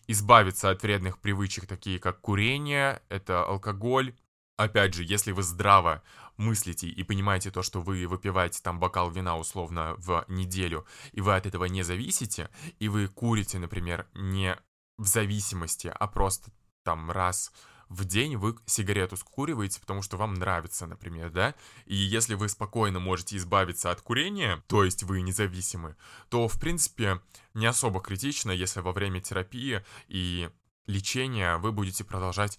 избавиться 0.07 0.71
от 0.71 0.81
вредных 0.81 1.19
привычек, 1.19 1.67
такие 1.67 1.99
как 1.99 2.19
курение, 2.19 3.03
это 3.09 3.45
алкоголь. 3.45 4.15
Опять 4.57 4.95
же, 4.95 5.03
если 5.03 5.31
вы 5.31 5.43
здраво 5.43 6.01
мыслите 6.35 6.87
и 6.87 7.03
понимаете 7.03 7.51
то, 7.51 7.61
что 7.61 7.79
вы 7.79 8.07
выпиваете 8.07 8.59
там 8.63 8.79
бокал 8.79 9.11
вина 9.11 9.37
условно 9.37 9.93
в 9.99 10.25
неделю, 10.27 10.87
и 11.11 11.21
вы 11.21 11.35
от 11.35 11.45
этого 11.45 11.65
не 11.65 11.83
зависите, 11.83 12.49
и 12.79 12.87
вы 12.87 13.07
курите, 13.07 13.59
например, 13.59 14.07
не 14.15 14.57
в 14.97 15.05
зависимости, 15.05 15.93
а 15.93 16.07
просто 16.07 16.49
там 16.87 17.11
раз 17.11 17.51
в 17.89 18.05
день 18.05 18.37
вы 18.37 18.55
сигарету 18.65 19.17
скуриваете, 19.17 19.81
потому 19.81 20.01
что 20.01 20.15
вам 20.15 20.35
нравится, 20.35 20.87
например, 20.87 21.29
да? 21.31 21.53
И 21.85 21.95
если 21.95 22.35
вы 22.35 22.47
спокойно 22.47 23.01
можете 23.01 23.35
избавиться 23.35 23.91
от 23.91 23.99
курения, 23.99 24.63
то 24.67 24.85
есть 24.85 25.03
вы 25.03 25.19
независимы, 25.19 25.97
то, 26.29 26.47
в 26.47 26.57
принципе, 26.57 27.21
не 27.53 27.65
особо 27.65 27.99
критично, 27.99 28.51
если 28.51 28.79
во 28.79 28.93
время 28.93 29.19
терапии 29.19 29.83
и 30.07 30.49
лечения 30.85 31.57
вы 31.57 31.73
будете 31.73 32.05
продолжать, 32.05 32.57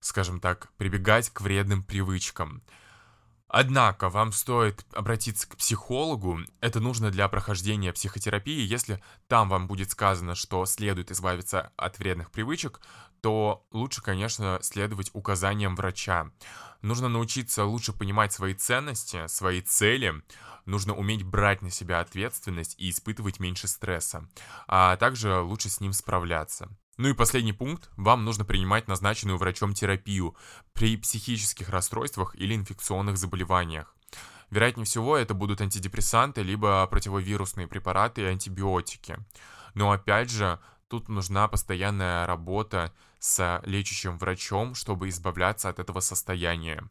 скажем 0.00 0.40
так, 0.40 0.72
прибегать 0.78 1.28
к 1.28 1.42
вредным 1.42 1.82
привычкам. 1.82 2.62
Однако 3.48 4.08
вам 4.10 4.32
стоит 4.32 4.84
обратиться 4.92 5.48
к 5.48 5.56
психологу. 5.56 6.40
Это 6.60 6.80
нужно 6.80 7.10
для 7.10 7.28
прохождения 7.28 7.92
психотерапии. 7.92 8.66
Если 8.66 9.02
там 9.28 9.48
вам 9.48 9.68
будет 9.68 9.90
сказано, 9.90 10.34
что 10.34 10.66
следует 10.66 11.10
избавиться 11.10 11.72
от 11.76 11.98
вредных 11.98 12.30
привычек, 12.30 12.80
то 13.20 13.66
лучше, 13.70 14.02
конечно, 14.02 14.58
следовать 14.62 15.10
указаниям 15.12 15.76
врача. 15.76 16.30
Нужно 16.82 17.08
научиться 17.08 17.64
лучше 17.64 17.92
понимать 17.92 18.32
свои 18.32 18.54
ценности, 18.54 19.26
свои 19.28 19.62
цели. 19.62 20.22
Нужно 20.64 20.94
уметь 20.94 21.22
брать 21.22 21.62
на 21.62 21.70
себя 21.70 22.00
ответственность 22.00 22.74
и 22.78 22.90
испытывать 22.90 23.40
меньше 23.40 23.68
стресса. 23.68 24.28
А 24.66 24.96
также 24.96 25.40
лучше 25.40 25.68
с 25.68 25.80
ним 25.80 25.92
справляться. 25.92 26.68
Ну 26.96 27.08
и 27.08 27.12
последний 27.12 27.52
пункт. 27.52 27.90
Вам 27.96 28.24
нужно 28.24 28.44
принимать 28.44 28.88
назначенную 28.88 29.36
врачом 29.36 29.74
терапию 29.74 30.34
при 30.72 30.96
психических 30.96 31.68
расстройствах 31.68 32.34
или 32.36 32.54
инфекционных 32.54 33.18
заболеваниях. 33.18 33.94
Вероятнее 34.50 34.86
всего, 34.86 35.16
это 35.16 35.34
будут 35.34 35.60
антидепрессанты, 35.60 36.42
либо 36.42 36.86
противовирусные 36.86 37.66
препараты 37.66 38.22
и 38.22 38.26
антибиотики. 38.26 39.18
Но 39.74 39.90
опять 39.90 40.30
же, 40.30 40.58
тут 40.88 41.08
нужна 41.08 41.48
постоянная 41.48 42.26
работа 42.26 42.94
с 43.18 43.60
лечащим 43.66 44.16
врачом, 44.16 44.74
чтобы 44.74 45.08
избавляться 45.10 45.68
от 45.68 45.78
этого 45.78 46.00
состояния. 46.00 46.82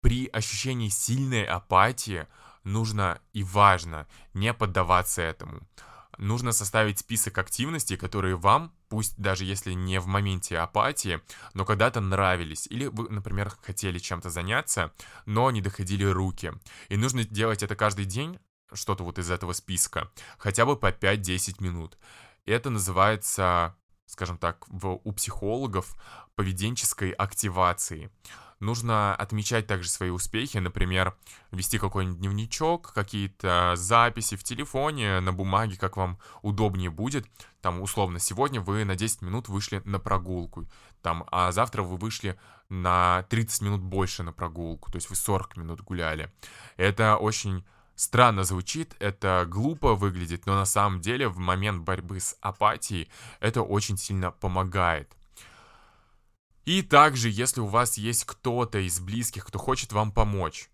При 0.00 0.26
ощущении 0.26 0.88
сильной 0.88 1.44
апатии 1.44 2.26
нужно 2.64 3.20
и 3.32 3.44
важно 3.44 4.08
не 4.34 4.52
поддаваться 4.52 5.22
этому 5.22 5.60
нужно 6.18 6.52
составить 6.52 6.98
список 6.98 7.38
активностей, 7.38 7.96
которые 7.96 8.36
вам, 8.36 8.72
пусть 8.88 9.16
даже 9.18 9.44
если 9.44 9.72
не 9.72 10.00
в 10.00 10.06
моменте 10.06 10.58
апатии, 10.58 11.20
но 11.54 11.64
когда-то 11.64 12.00
нравились. 12.00 12.66
Или 12.68 12.86
вы, 12.86 13.08
например, 13.08 13.52
хотели 13.62 13.98
чем-то 13.98 14.30
заняться, 14.30 14.92
но 15.26 15.50
не 15.50 15.60
доходили 15.60 16.04
руки. 16.04 16.52
И 16.88 16.96
нужно 16.96 17.24
делать 17.24 17.62
это 17.62 17.76
каждый 17.76 18.04
день, 18.04 18.38
что-то 18.72 19.04
вот 19.04 19.18
из 19.18 19.30
этого 19.30 19.52
списка, 19.52 20.10
хотя 20.38 20.66
бы 20.66 20.76
по 20.76 20.90
5-10 20.90 21.62
минут. 21.62 21.98
Это 22.46 22.70
называется, 22.70 23.76
скажем 24.06 24.38
так, 24.38 24.64
в, 24.68 25.00
у 25.04 25.12
психологов 25.12 25.94
поведенческой 26.34 27.10
активацией. 27.10 28.10
Нужно 28.62 29.16
отмечать 29.16 29.66
также 29.66 29.88
свои 29.88 30.10
успехи, 30.10 30.58
например, 30.58 31.16
вести 31.50 31.78
какой-нибудь 31.78 32.20
дневничок, 32.20 32.92
какие-то 32.92 33.72
записи 33.74 34.36
в 34.36 34.44
телефоне, 34.44 35.18
на 35.18 35.32
бумаге, 35.32 35.76
как 35.76 35.96
вам 35.96 36.20
удобнее 36.42 36.88
будет. 36.88 37.26
Там, 37.60 37.82
условно, 37.82 38.20
сегодня 38.20 38.60
вы 38.60 38.84
на 38.84 38.94
10 38.94 39.22
минут 39.22 39.48
вышли 39.48 39.82
на 39.84 39.98
прогулку, 39.98 40.68
там, 41.02 41.24
а 41.32 41.50
завтра 41.50 41.82
вы 41.82 41.96
вышли 41.96 42.38
на 42.68 43.24
30 43.30 43.62
минут 43.62 43.80
больше 43.80 44.22
на 44.22 44.32
прогулку, 44.32 44.92
то 44.92 44.96
есть 44.96 45.10
вы 45.10 45.16
40 45.16 45.56
минут 45.56 45.80
гуляли. 45.80 46.32
Это 46.76 47.16
очень 47.16 47.64
странно 47.96 48.44
звучит, 48.44 48.94
это 49.00 49.44
глупо 49.48 49.96
выглядит, 49.96 50.46
но 50.46 50.54
на 50.54 50.66
самом 50.66 51.00
деле 51.00 51.26
в 51.26 51.38
момент 51.38 51.82
борьбы 51.82 52.20
с 52.20 52.36
апатией 52.40 53.10
это 53.40 53.62
очень 53.62 53.98
сильно 53.98 54.30
помогает. 54.30 55.16
И 56.64 56.82
также, 56.82 57.28
если 57.28 57.60
у 57.60 57.66
вас 57.66 57.98
есть 57.98 58.24
кто-то 58.24 58.78
из 58.78 59.00
близких, 59.00 59.46
кто 59.46 59.58
хочет 59.58 59.92
вам 59.92 60.12
помочь, 60.12 60.70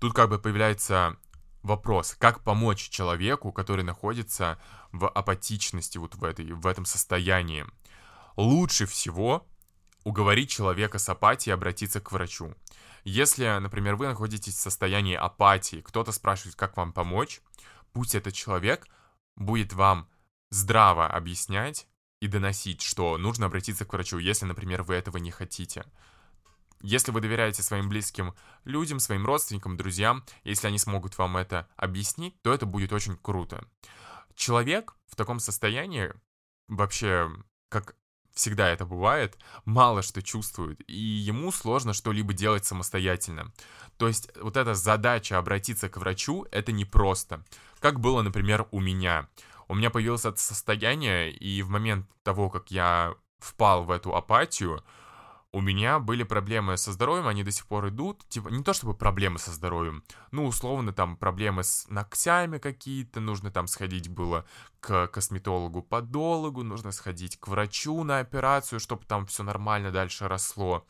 тут 0.00 0.14
как 0.14 0.28
бы 0.28 0.38
появляется 0.38 1.16
вопрос, 1.62 2.14
как 2.18 2.44
помочь 2.44 2.88
человеку, 2.88 3.52
который 3.52 3.84
находится 3.84 4.58
в 4.92 5.08
апатичности, 5.08 5.98
вот 5.98 6.14
в, 6.14 6.24
этой, 6.24 6.52
в 6.52 6.66
этом 6.66 6.84
состоянии. 6.84 7.66
Лучше 8.36 8.86
всего 8.86 9.46
уговорить 10.04 10.50
человека 10.50 10.98
с 10.98 11.08
апатией 11.08 11.54
обратиться 11.54 12.00
к 12.00 12.12
врачу. 12.12 12.54
Если, 13.02 13.46
например, 13.58 13.96
вы 13.96 14.06
находитесь 14.06 14.54
в 14.54 14.60
состоянии 14.60 15.14
апатии, 15.14 15.80
кто-то 15.80 16.12
спрашивает, 16.12 16.54
как 16.54 16.76
вам 16.76 16.92
помочь, 16.92 17.40
пусть 17.92 18.14
этот 18.14 18.34
человек 18.34 18.86
будет 19.34 19.72
вам 19.72 20.08
здраво 20.50 21.08
объяснять 21.08 21.88
и 22.20 22.28
доносить, 22.28 22.82
что 22.82 23.18
нужно 23.18 23.46
обратиться 23.46 23.84
к 23.84 23.92
врачу, 23.92 24.18
если, 24.18 24.46
например, 24.46 24.82
вы 24.82 24.94
этого 24.94 25.18
не 25.18 25.30
хотите. 25.30 25.84
Если 26.82 27.10
вы 27.10 27.20
доверяете 27.20 27.62
своим 27.62 27.88
близким 27.88 28.34
людям, 28.64 29.00
своим 29.00 29.26
родственникам, 29.26 29.76
друзьям, 29.76 30.24
если 30.44 30.66
они 30.66 30.78
смогут 30.78 31.16
вам 31.18 31.36
это 31.36 31.68
объяснить, 31.76 32.40
то 32.42 32.52
это 32.52 32.66
будет 32.66 32.92
очень 32.92 33.16
круто. 33.16 33.66
Человек 34.34 34.94
в 35.06 35.16
таком 35.16 35.40
состоянии 35.40 36.12
вообще, 36.68 37.30
как 37.70 37.96
всегда 38.36 38.68
это 38.68 38.84
бывает, 38.84 39.38
мало 39.64 40.02
что 40.02 40.22
чувствует, 40.22 40.80
и 40.86 40.94
ему 40.94 41.50
сложно 41.50 41.94
что-либо 41.94 42.34
делать 42.34 42.66
самостоятельно. 42.66 43.52
То 43.96 44.08
есть 44.08 44.30
вот 44.40 44.58
эта 44.58 44.74
задача 44.74 45.38
обратиться 45.38 45.88
к 45.88 45.96
врачу, 45.96 46.46
это 46.52 46.70
непросто. 46.70 47.42
Как 47.80 47.98
было, 47.98 48.20
например, 48.22 48.68
у 48.70 48.80
меня. 48.80 49.28
У 49.68 49.74
меня 49.74 49.90
появилось 49.90 50.24
это 50.24 50.38
состояние, 50.38 51.32
и 51.32 51.62
в 51.62 51.70
момент 51.70 52.06
того, 52.22 52.50
как 52.50 52.70
я 52.70 53.14
впал 53.38 53.84
в 53.84 53.90
эту 53.90 54.14
апатию, 54.14 54.84
у 55.52 55.60
меня 55.62 55.98
были 55.98 56.22
проблемы 56.22 56.76
со 56.76 56.92
здоровьем, 56.92 57.26
они 57.28 57.42
до 57.42 57.50
сих 57.50 57.66
пор 57.66 57.88
идут. 57.88 58.28
Типа, 58.28 58.48
не 58.48 58.62
то 58.62 58.74
чтобы 58.74 58.94
проблемы 58.94 59.38
со 59.38 59.50
здоровьем, 59.52 60.04
ну, 60.30 60.44
условно, 60.46 60.92
там, 60.92 61.16
проблемы 61.16 61.64
с 61.64 61.88
ногтями 61.88 62.58
какие-то, 62.58 63.20
нужно 63.20 63.50
там 63.50 63.66
сходить 63.66 64.08
было 64.08 64.44
к 64.80 65.06
косметологу, 65.06 65.82
подологу, 65.82 66.62
нужно 66.62 66.92
сходить 66.92 67.38
к 67.40 67.48
врачу 67.48 68.04
на 68.04 68.18
операцию, 68.18 68.80
чтобы 68.80 69.06
там 69.06 69.26
все 69.26 69.44
нормально 69.44 69.90
дальше 69.90 70.28
росло. 70.28 70.84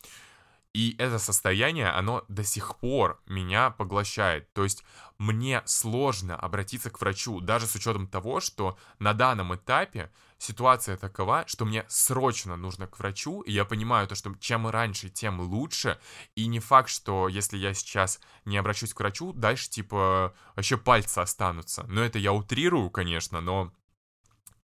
И 0.76 0.95
это 0.99 1.18
состояние, 1.18 1.88
оно 1.88 2.23
до 2.28 2.45
сих 2.45 2.76
пор 2.76 3.18
меня 3.25 3.71
поглощает. 3.71 4.52
То 4.52 4.62
есть 4.62 4.85
мне 5.16 5.62
сложно 5.64 6.37
обратиться 6.37 6.90
к 6.90 7.00
врачу, 7.00 7.40
даже 7.40 7.66
с 7.66 7.75
учетом 7.75 8.06
того, 8.06 8.40
что 8.40 8.76
на 8.99 9.14
данном 9.14 9.54
этапе 9.54 10.12
ситуация 10.37 10.99
такова, 10.99 11.45
что 11.47 11.64
мне 11.64 11.87
срочно 11.88 12.56
нужно 12.56 12.87
к 12.87 12.99
врачу, 12.99 13.40
и 13.40 13.52
я 13.52 13.64
понимаю 13.64 14.06
то, 14.06 14.14
что 14.14 14.35
чем 14.38 14.66
раньше, 14.66 15.09
тем 15.09 15.40
лучше, 15.40 15.99
и 16.35 16.47
не 16.47 16.61
факт, 16.61 16.90
что 16.90 17.28
если 17.28 17.56
я 17.56 17.73
сейчас 17.73 18.21
не 18.45 18.59
обращусь 18.59 18.92
к 18.92 19.00
врачу, 19.00 19.33
дальше, 19.33 19.71
типа, 19.71 20.35
вообще 20.56 20.76
пальцы 20.76 21.21
останутся. 21.21 21.87
Но 21.88 22.02
это 22.02 22.18
я 22.18 22.35
утрирую, 22.35 22.90
конечно, 22.90 23.40
но 23.40 23.73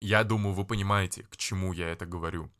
я 0.01 0.25
думаю, 0.25 0.55
вы 0.55 0.65
понимаете, 0.65 1.23
к 1.31 1.37
чему 1.37 1.71
я 1.71 1.87
это 1.87 2.05
говорю. 2.05 2.51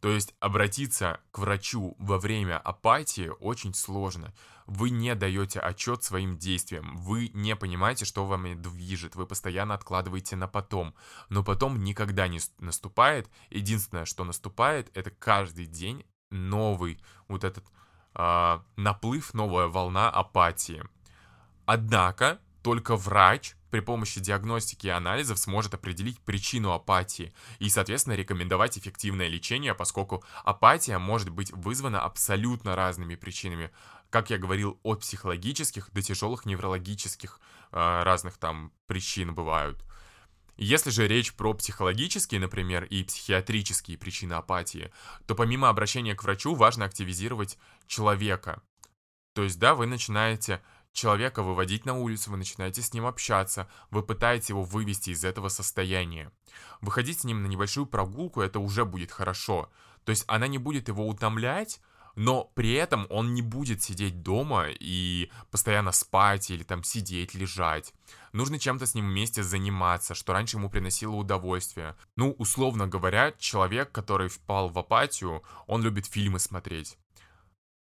То 0.00 0.10
есть 0.10 0.34
обратиться 0.38 1.20
к 1.32 1.38
врачу 1.38 1.96
во 1.98 2.18
время 2.18 2.58
апатии 2.58 3.30
очень 3.40 3.74
сложно. 3.74 4.32
Вы 4.66 4.90
не 4.90 5.14
даете 5.14 5.60
отчет 5.60 6.04
своим 6.04 6.38
действиям, 6.38 6.96
вы 6.98 7.30
не 7.32 7.56
понимаете, 7.56 8.04
что 8.04 8.26
вами 8.26 8.54
движет, 8.54 9.16
вы 9.16 9.26
постоянно 9.26 9.74
откладываете 9.74 10.36
на 10.36 10.46
потом. 10.46 10.94
Но 11.30 11.42
потом 11.42 11.82
никогда 11.82 12.28
не 12.28 12.38
наступает. 12.58 13.28
Единственное, 13.50 14.04
что 14.04 14.24
наступает, 14.24 14.96
это 14.96 15.10
каждый 15.10 15.66
день 15.66 16.04
новый 16.30 17.00
вот 17.26 17.44
этот 17.44 17.64
э, 18.14 18.60
наплыв, 18.76 19.34
новая 19.34 19.66
волна 19.66 20.10
апатии. 20.10 20.84
Однако 21.66 22.38
только 22.62 22.96
врач 22.96 23.56
при 23.70 23.80
помощи 23.80 24.20
диагностики 24.20 24.86
и 24.86 24.90
анализов 24.90 25.38
сможет 25.38 25.74
определить 25.74 26.20
причину 26.20 26.72
апатии 26.72 27.32
и, 27.58 27.68
соответственно, 27.68 28.14
рекомендовать 28.14 28.78
эффективное 28.78 29.28
лечение, 29.28 29.74
поскольку 29.74 30.24
апатия 30.44 30.98
может 30.98 31.30
быть 31.30 31.50
вызвана 31.52 32.00
абсолютно 32.00 32.76
разными 32.76 33.14
причинами. 33.14 33.70
Как 34.10 34.30
я 34.30 34.38
говорил, 34.38 34.78
от 34.82 35.00
психологических 35.00 35.90
до 35.92 36.02
тяжелых 36.02 36.46
неврологических 36.46 37.40
э, 37.72 38.02
разных 38.02 38.38
там 38.38 38.72
причин 38.86 39.34
бывают. 39.34 39.84
Если 40.56 40.90
же 40.90 41.06
речь 41.06 41.34
про 41.34 41.54
психологические, 41.54 42.40
например, 42.40 42.84
и 42.84 43.04
психиатрические 43.04 43.96
причины 43.96 44.32
апатии, 44.32 44.90
то 45.26 45.36
помимо 45.36 45.68
обращения 45.68 46.16
к 46.16 46.24
врачу 46.24 46.54
важно 46.54 46.84
активизировать 46.84 47.58
человека. 47.86 48.60
То 49.34 49.44
есть, 49.44 49.60
да, 49.60 49.76
вы 49.76 49.86
начинаете 49.86 50.60
человека 50.98 51.42
выводить 51.42 51.86
на 51.86 51.94
улицу, 51.94 52.30
вы 52.30 52.38
начинаете 52.38 52.82
с 52.82 52.92
ним 52.92 53.06
общаться, 53.06 53.68
вы 53.90 54.02
пытаетесь 54.02 54.50
его 54.50 54.62
вывести 54.62 55.10
из 55.10 55.24
этого 55.24 55.48
состояния. 55.48 56.32
Выходить 56.80 57.20
с 57.20 57.24
ним 57.24 57.42
на 57.42 57.46
небольшую 57.46 57.86
прогулку, 57.86 58.40
это 58.40 58.58
уже 58.58 58.84
будет 58.84 59.12
хорошо. 59.12 59.70
То 60.04 60.10
есть 60.10 60.24
она 60.26 60.48
не 60.48 60.58
будет 60.58 60.88
его 60.88 61.06
утомлять, 61.06 61.80
но 62.16 62.50
при 62.54 62.72
этом 62.72 63.06
он 63.10 63.32
не 63.32 63.42
будет 63.42 63.80
сидеть 63.80 64.22
дома 64.22 64.66
и 64.68 65.30
постоянно 65.52 65.92
спать 65.92 66.50
или 66.50 66.64
там 66.64 66.82
сидеть, 66.82 67.34
лежать. 67.34 67.94
Нужно 68.32 68.58
чем-то 68.58 68.86
с 68.86 68.94
ним 68.94 69.06
вместе 69.06 69.44
заниматься, 69.44 70.14
что 70.14 70.32
раньше 70.32 70.56
ему 70.56 70.68
приносило 70.68 71.14
удовольствие. 71.14 71.94
Ну, 72.16 72.32
условно 72.32 72.88
говоря, 72.88 73.32
человек, 73.38 73.92
который 73.92 74.28
впал 74.28 74.68
в 74.68 74.76
апатию, 74.76 75.44
он 75.68 75.82
любит 75.82 76.06
фильмы 76.06 76.40
смотреть. 76.40 76.98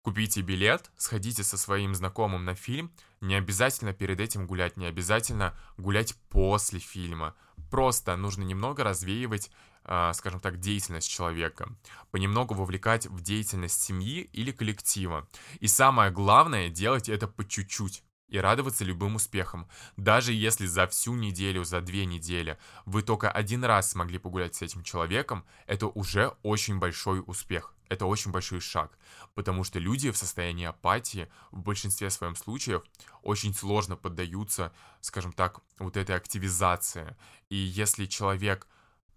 Купите 0.05 0.41
билет, 0.41 0.91
сходите 0.97 1.43
со 1.43 1.57
своим 1.57 1.95
знакомым 1.95 2.45
на 2.45 2.53
фильм. 2.53 2.91
Не 3.21 3.33
обязательно 3.33 3.91
перед 3.91 4.19
этим 4.19 4.45
гулять, 4.45 4.77
не 4.77 4.85
обязательно 4.85 5.57
гулять 5.77 6.15
после 6.29 6.77
фильма. 6.77 7.33
Просто 7.71 8.15
нужно 8.15 8.43
немного 8.43 8.83
развеивать, 8.83 9.49
э, 9.83 10.11
скажем 10.13 10.41
так, 10.41 10.59
деятельность 10.59 11.09
человека. 11.09 11.75
Понемногу 12.11 12.53
вовлекать 12.53 13.07
в 13.07 13.19
деятельность 13.21 13.81
семьи 13.81 14.29
или 14.31 14.51
коллектива. 14.51 15.27
И 15.59 15.65
самое 15.65 16.11
главное, 16.11 16.69
делать 16.69 17.09
это 17.09 17.27
по 17.27 17.43
чуть-чуть 17.43 18.03
и 18.27 18.37
радоваться 18.37 18.83
любым 18.83 19.15
успехам. 19.15 19.67
Даже 19.97 20.33
если 20.33 20.65
за 20.65 20.87
всю 20.87 21.15
неделю, 21.15 21.63
за 21.63 21.81
две 21.81 22.05
недели 22.05 22.57
вы 22.85 23.01
только 23.01 23.29
один 23.29 23.63
раз 23.63 23.91
смогли 23.91 24.17
погулять 24.17 24.55
с 24.55 24.61
этим 24.61 24.83
человеком, 24.83 25.45
это 25.67 25.87
уже 25.87 26.33
очень 26.43 26.79
большой 26.79 27.23
успех 27.25 27.75
это 27.89 28.05
очень 28.05 28.31
большой 28.31 28.59
шаг, 28.59 28.97
потому 29.33 29.63
что 29.63 29.79
люди 29.79 30.11
в 30.11 30.17
состоянии 30.17 30.65
апатии 30.65 31.29
в 31.51 31.61
большинстве 31.61 32.09
своем 32.09 32.35
случаев 32.35 32.83
очень 33.21 33.53
сложно 33.53 33.95
поддаются, 33.95 34.73
скажем 35.01 35.33
так, 35.33 35.59
вот 35.77 35.97
этой 35.97 36.15
активизации. 36.15 37.15
И 37.49 37.55
если 37.55 38.05
человек 38.05 38.67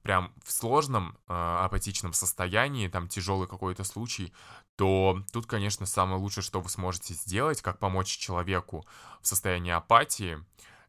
прям 0.03 0.33
в 0.45 0.53
сложном 0.53 1.19
э, 1.29 1.33
апатичном 1.33 2.13
состоянии, 2.13 2.89
там 2.89 3.09
тяжелый 3.09 3.49
какой-то 3.49 3.85
случай, 3.85 4.33
то 4.77 5.23
тут, 5.33 5.47
конечно, 5.47 5.87
самое 5.87 6.21
лучшее, 6.21 6.45
что 6.45 6.61
вы 6.61 6.69
сможете 6.69 7.15
сделать, 7.15 7.63
как 7.63 7.79
помочь 7.79 8.17
человеку 8.17 8.87
в 9.21 9.27
состоянии 9.27 9.73
апатии, 9.73 10.39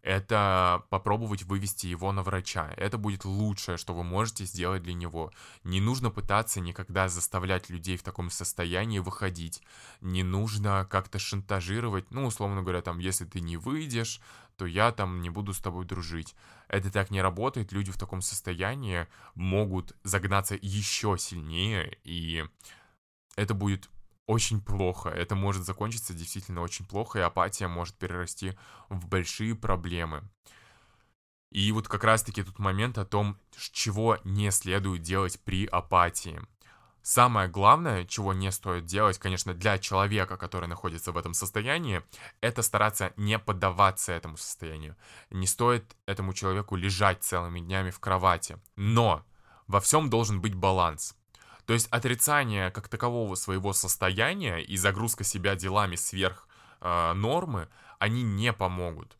это 0.01 0.83
попробовать 0.89 1.43
вывести 1.43 1.87
его 1.87 2.11
на 2.11 2.23
врача. 2.23 2.73
Это 2.77 2.97
будет 2.97 3.25
лучшее, 3.25 3.77
что 3.77 3.93
вы 3.93 4.03
можете 4.03 4.45
сделать 4.45 4.83
для 4.83 4.93
него. 4.93 5.31
Не 5.63 5.81
нужно 5.81 6.09
пытаться 6.09 6.59
никогда 6.59 7.09
заставлять 7.09 7.69
людей 7.69 7.97
в 7.97 8.03
таком 8.03 8.29
состоянии 8.29 8.99
выходить. 8.99 9.61
Не 10.01 10.23
нужно 10.23 10.87
как-то 10.89 11.19
шантажировать, 11.19 12.11
ну, 12.11 12.25
условно 12.25 12.61
говоря, 12.61 12.81
там, 12.81 12.99
если 12.99 13.25
ты 13.25 13.41
не 13.41 13.57
выйдешь, 13.57 14.21
то 14.55 14.65
я 14.65 14.91
там 14.91 15.21
не 15.21 15.29
буду 15.29 15.53
с 15.53 15.59
тобой 15.59 15.85
дружить. 15.85 16.35
Это 16.67 16.91
так 16.91 17.11
не 17.11 17.21
работает. 17.21 17.71
Люди 17.71 17.91
в 17.91 17.97
таком 17.97 18.21
состоянии 18.21 19.07
могут 19.33 19.95
загнаться 20.03 20.57
еще 20.61 21.17
сильнее, 21.17 21.97
и 22.03 22.45
это 23.35 23.53
будет 23.53 23.89
очень 24.29 24.61
плохо. 24.61 25.09
Это 25.09 25.33
может 25.33 25.65
закончиться 25.65 26.13
действительно 26.13 26.61
очень 26.61 26.85
плохо, 26.85 27.17
и 27.17 27.23
апатия 27.23 27.67
может 27.67 27.95
перерасти 27.95 28.55
в 28.87 29.07
большие 29.07 29.55
проблемы. 29.55 30.23
И 31.51 31.71
вот 31.71 31.87
как 31.87 32.03
раз-таки 32.03 32.43
тут 32.43 32.59
момент 32.59 32.99
о 32.99 33.05
том, 33.05 33.39
чего 33.57 34.19
не 34.23 34.51
следует 34.51 35.01
делать 35.01 35.39
при 35.43 35.65
апатии. 35.65 36.39
Самое 37.01 37.49
главное, 37.49 38.05
чего 38.05 38.33
не 38.33 38.51
стоит 38.51 38.85
делать, 38.85 39.17
конечно, 39.17 39.55
для 39.55 39.79
человека, 39.79 40.37
который 40.37 40.67
находится 40.67 41.11
в 41.11 41.17
этом 41.17 41.33
состоянии, 41.33 42.03
это 42.39 42.61
стараться 42.61 43.13
не 43.17 43.39
поддаваться 43.39 44.11
этому 44.11 44.37
состоянию. 44.37 44.95
Не 45.31 45.47
стоит 45.47 45.95
этому 46.05 46.33
человеку 46.33 46.75
лежать 46.75 47.23
целыми 47.23 47.61
днями 47.61 47.89
в 47.89 47.99
кровати. 47.99 48.59
Но 48.75 49.25
во 49.65 49.79
всем 49.79 50.11
должен 50.11 50.39
быть 50.39 50.53
баланс. 50.53 51.15
То 51.69 51.73
есть 51.73 51.87
отрицание 51.91 52.71
как 52.71 52.87
такового 52.87 53.35
своего 53.35 53.73
состояния 53.73 54.57
и 54.57 54.75
загрузка 54.75 55.23
себя 55.23 55.55
делами 55.55 55.97
сверх 55.97 56.47
э, 56.81 57.13
нормы, 57.13 57.69
они 57.99 58.23
не 58.23 58.51
помогут. 58.53 59.19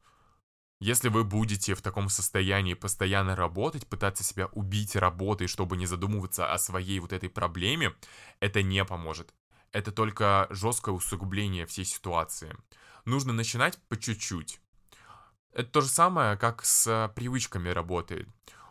Если 0.79 1.09
вы 1.09 1.23
будете 1.23 1.75
в 1.75 1.83
таком 1.83 2.09
состоянии 2.09 2.73
постоянно 2.73 3.35
работать, 3.35 3.85
пытаться 3.85 4.23
себя 4.23 4.47
убить 4.47 4.95
работой, 4.95 5.45
чтобы 5.45 5.77
не 5.77 5.85
задумываться 5.85 6.51
о 6.51 6.57
своей 6.57 6.99
вот 6.99 7.13
этой 7.13 7.29
проблеме, 7.29 7.93
это 8.39 8.63
не 8.63 8.83
поможет. 8.83 9.31
Это 9.71 9.91
только 9.91 10.47
жесткое 10.49 10.95
усугубление 10.95 11.67
всей 11.67 11.85
ситуации. 11.85 12.57
Нужно 13.05 13.31
начинать 13.31 13.77
по 13.89 13.95
чуть-чуть. 13.95 14.59
Это 15.51 15.69
то 15.69 15.81
же 15.81 15.87
самое, 15.87 16.35
как 16.35 16.65
с 16.65 17.13
привычками 17.15 17.69
работает. 17.69 18.27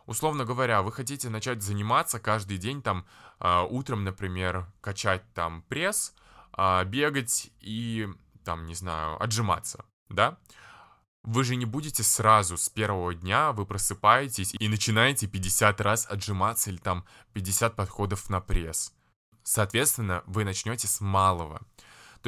Условно 0.09 0.47
говоря, 0.47 0.81
вы 0.81 0.91
хотите 0.91 1.29
начать 1.29 1.63
заниматься 1.63 2.19
каждый 2.19 2.57
день, 2.57 2.81
там, 2.81 3.05
э, 3.41 3.61
утром, 3.69 4.05
например, 4.05 4.67
качать 4.81 5.23
там 5.35 5.61
пресс, 5.69 6.15
э, 6.57 6.85
бегать 6.87 7.51
и, 7.61 8.09
там, 8.43 8.65
не 8.65 8.75
знаю, 8.75 9.23
отжиматься, 9.23 9.85
да? 10.09 10.39
Вы 11.25 11.45
же 11.45 11.57
не 11.57 11.67
будете 11.67 12.03
сразу 12.03 12.57
с 12.57 12.71
первого 12.71 13.13
дня, 13.13 13.53
вы 13.53 13.67
просыпаетесь 13.67 14.55
и 14.59 14.69
начинаете 14.69 15.27
50 15.27 15.79
раз 15.83 16.07
отжиматься 16.09 16.71
или 16.71 16.79
там 16.79 17.05
50 17.35 17.77
подходов 17.77 18.31
на 18.31 18.41
пресс. 18.41 18.95
Соответственно, 19.43 20.23
вы 20.25 20.45
начнете 20.45 20.89
с 20.89 21.03
малого. 21.03 21.61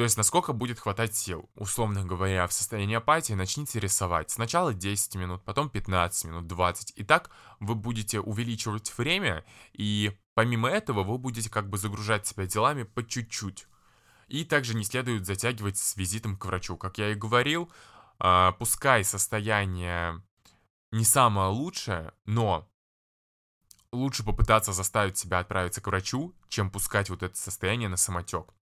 То 0.01 0.05
есть, 0.05 0.17
насколько 0.17 0.51
будет 0.51 0.79
хватать 0.79 1.15
сил. 1.15 1.47
Условно 1.53 2.03
говоря, 2.03 2.47
в 2.47 2.53
состоянии 2.53 2.95
апатии 2.95 3.33
начните 3.33 3.79
рисовать. 3.79 4.31
Сначала 4.31 4.73
10 4.73 5.13
минут, 5.13 5.43
потом 5.43 5.69
15 5.69 6.25
минут, 6.25 6.47
20. 6.47 6.93
И 6.95 7.03
так 7.03 7.29
вы 7.59 7.75
будете 7.75 8.19
увеличивать 8.19 8.97
время, 8.97 9.45
и 9.73 10.17
помимо 10.33 10.69
этого 10.69 11.03
вы 11.03 11.19
будете 11.19 11.51
как 11.51 11.69
бы 11.69 11.77
загружать 11.77 12.25
себя 12.25 12.47
делами 12.47 12.81
по 12.81 13.05
чуть-чуть. 13.05 13.67
И 14.27 14.43
также 14.43 14.73
не 14.73 14.85
следует 14.85 15.27
затягивать 15.27 15.77
с 15.77 15.95
визитом 15.95 16.35
к 16.35 16.45
врачу. 16.45 16.77
Как 16.77 16.97
я 16.97 17.11
и 17.11 17.13
говорил, 17.13 17.71
а, 18.17 18.53
пускай 18.53 19.03
состояние 19.03 20.23
не 20.91 21.05
самое 21.05 21.49
лучшее, 21.49 22.13
но 22.25 22.70
лучше 23.91 24.23
попытаться 24.23 24.73
заставить 24.73 25.17
себя 25.17 25.39
отправиться 25.39 25.81
к 25.81 25.87
врачу, 25.87 26.33
чем 26.47 26.69
пускать 26.69 27.09
вот 27.09 27.23
это 27.23 27.37
состояние 27.37 27.89
на 27.89 27.97
самотек. 27.97 28.53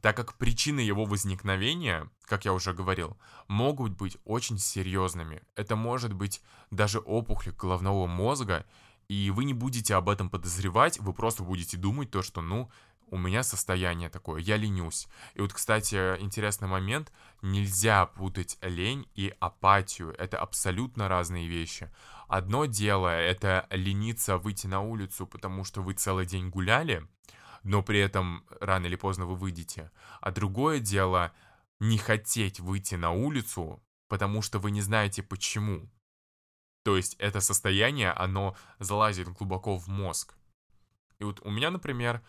Так 0.00 0.16
как 0.16 0.34
причины 0.34 0.80
его 0.80 1.04
возникновения, 1.04 2.08
как 2.22 2.44
я 2.44 2.52
уже 2.52 2.72
говорил, 2.72 3.16
могут 3.48 3.92
быть 3.92 4.18
очень 4.24 4.58
серьезными. 4.58 5.42
Это 5.56 5.74
может 5.74 6.12
быть 6.12 6.42
даже 6.70 6.98
опухоль 6.98 7.52
головного 7.52 8.06
мозга, 8.06 8.66
и 9.08 9.30
вы 9.30 9.44
не 9.44 9.54
будете 9.54 9.94
об 9.94 10.08
этом 10.08 10.28
подозревать, 10.30 11.00
вы 11.00 11.12
просто 11.12 11.42
будете 11.42 11.76
думать 11.76 12.10
то, 12.10 12.22
что, 12.22 12.40
ну, 12.42 12.70
у 13.08 13.18
меня 13.18 13.42
состояние 13.42 14.08
такое, 14.08 14.40
я 14.40 14.56
ленюсь. 14.56 15.08
И 15.34 15.40
вот, 15.40 15.52
кстати, 15.52 15.94
интересный 16.20 16.68
момент, 16.68 17.12
нельзя 17.42 18.06
путать 18.06 18.58
лень 18.62 19.08
и 19.14 19.34
апатию, 19.38 20.14
это 20.18 20.38
абсолютно 20.38 21.08
разные 21.08 21.46
вещи. 21.46 21.90
Одно 22.28 22.66
дело, 22.66 23.08
это 23.08 23.66
лениться 23.70 24.38
выйти 24.38 24.66
на 24.66 24.80
улицу, 24.80 25.26
потому 25.26 25.64
что 25.64 25.82
вы 25.82 25.94
целый 25.94 26.26
день 26.26 26.48
гуляли, 26.48 27.06
но 27.62 27.82
при 27.82 28.00
этом 28.00 28.44
рано 28.60 28.86
или 28.86 28.96
поздно 28.96 29.26
вы 29.26 29.36
выйдете. 29.36 29.90
А 30.20 30.32
другое 30.32 30.80
дело, 30.80 31.32
не 31.78 31.98
хотеть 31.98 32.58
выйти 32.58 32.96
на 32.96 33.12
улицу, 33.12 33.82
потому 34.08 34.42
что 34.42 34.58
вы 34.58 34.70
не 34.70 34.80
знаете 34.80 35.22
почему. 35.22 35.88
То 36.82 36.96
есть 36.96 37.14
это 37.18 37.40
состояние, 37.40 38.12
оно 38.12 38.56
залазит 38.78 39.28
глубоко 39.28 39.76
в 39.76 39.88
мозг. 39.88 40.36
И 41.18 41.24
вот 41.24 41.40
у 41.44 41.50
меня, 41.50 41.70
например, 41.70 42.22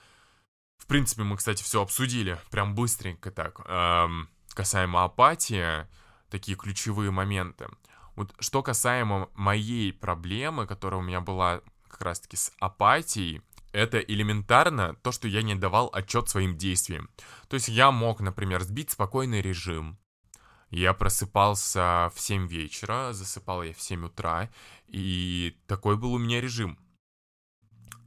в 0.77 0.85
принципе, 0.87 1.23
мы, 1.23 1.37
кстати, 1.37 1.63
все 1.63 1.81
обсудили, 1.81 2.39
прям 2.51 2.75
быстренько 2.75 3.31
так. 3.31 3.61
Эм, 3.65 4.29
касаемо 4.53 5.03
апатии, 5.03 5.87
такие 6.29 6.57
ключевые 6.57 7.11
моменты. 7.11 7.67
Вот 8.15 8.33
что 8.39 8.63
касаемо 8.63 9.29
моей 9.35 9.93
проблемы, 9.93 10.65
которая 10.65 10.99
у 10.99 11.03
меня 11.03 11.21
была 11.21 11.61
как 11.87 12.01
раз-таки 12.01 12.35
с 12.35 12.51
апатией, 12.59 13.41
это 13.71 13.99
элементарно 13.99 14.95
то, 15.03 15.11
что 15.11 15.27
я 15.27 15.41
не 15.41 15.55
давал 15.55 15.89
отчет 15.93 16.29
своим 16.29 16.57
действиям. 16.57 17.09
То 17.47 17.55
есть 17.55 17.67
я 17.67 17.91
мог, 17.91 18.21
например, 18.21 18.63
сбить 18.63 18.91
спокойный 18.91 19.41
режим. 19.41 19.99
Я 20.69 20.93
просыпался 20.93 22.11
в 22.13 22.19
7 22.19 22.47
вечера, 22.47 23.13
засыпал 23.13 23.63
я 23.63 23.73
в 23.73 23.81
7 23.81 24.05
утра, 24.05 24.49
и 24.87 25.57
такой 25.67 25.95
был 25.95 26.13
у 26.13 26.17
меня 26.17 26.41
режим. 26.41 26.77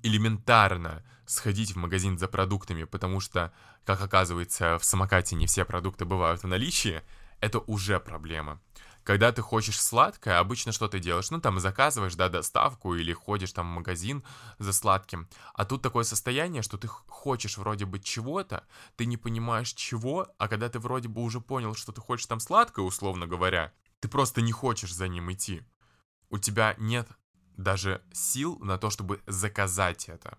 Элементарно 0.03 1.05
сходить 1.31 1.73
в 1.73 1.77
магазин 1.77 2.19
за 2.19 2.29
продуктами, 2.29 2.85
потому 2.85 3.21
что, 3.21 3.53
как 3.85 4.01
оказывается, 4.01 4.79
в 4.79 4.85
самокате 4.85 5.37
не 5.37 5.47
все 5.47 5.65
продукты 5.65 6.05
бывают 6.05 6.43
в 6.43 6.47
наличии, 6.47 7.03
это 7.41 7.61
уже 7.61 8.01
проблема. 8.01 8.61
Когда 9.03 9.33
ты 9.33 9.41
хочешь 9.41 9.81
сладкое, 9.81 10.39
обычно 10.39 10.73
что 10.73 10.87
ты 10.87 10.99
делаешь? 10.99 11.31
Ну, 11.31 11.41
там, 11.41 11.59
заказываешь, 11.59 12.15
да, 12.17 12.29
доставку 12.29 12.95
или 12.95 13.13
ходишь 13.13 13.53
там 13.53 13.67
в 13.67 13.77
магазин 13.77 14.23
за 14.59 14.73
сладким. 14.73 15.29
А 15.55 15.65
тут 15.65 15.81
такое 15.81 16.05
состояние, 16.05 16.63
что 16.63 16.77
ты 16.77 16.87
хочешь 16.87 17.57
вроде 17.57 17.87
бы 17.87 17.99
чего-то, 17.99 18.67
ты 18.97 19.07
не 19.07 19.17
понимаешь 19.17 19.73
чего, 19.73 20.29
а 20.39 20.49
когда 20.49 20.69
ты 20.69 20.79
вроде 20.79 21.09
бы 21.09 21.23
уже 21.23 21.41
понял, 21.41 21.75
что 21.75 21.93
ты 21.93 22.01
хочешь 22.01 22.27
там 22.27 22.41
сладкое, 22.41 22.85
условно 22.85 23.27
говоря, 23.27 23.73
ты 24.01 24.09
просто 24.09 24.43
не 24.43 24.53
хочешь 24.53 24.95
за 24.95 25.09
ним 25.09 25.33
идти. 25.33 25.63
У 26.29 26.39
тебя 26.39 26.75
нет 26.79 27.09
даже 27.57 28.03
сил 28.13 28.59
на 28.61 28.79
то, 28.79 28.91
чтобы 28.91 29.23
заказать 29.27 30.09
это. 30.09 30.39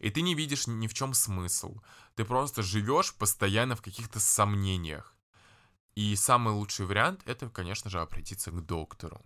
И 0.00 0.10
ты 0.10 0.22
не 0.22 0.34
видишь 0.34 0.66
ни 0.66 0.86
в 0.86 0.94
чем 0.94 1.14
смысл. 1.14 1.80
Ты 2.14 2.24
просто 2.24 2.62
живешь 2.62 3.14
постоянно 3.14 3.76
в 3.76 3.82
каких-то 3.82 4.18
сомнениях. 4.18 5.14
И 5.94 6.16
самый 6.16 6.54
лучший 6.54 6.86
вариант 6.86 7.22
это, 7.26 7.48
конечно 7.50 7.90
же, 7.90 8.00
обратиться 8.00 8.50
к 8.50 8.64
доктору. 8.64 9.20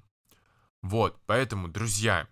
Вот, 0.82 1.18
поэтому, 1.26 1.68
друзья, 1.68 2.28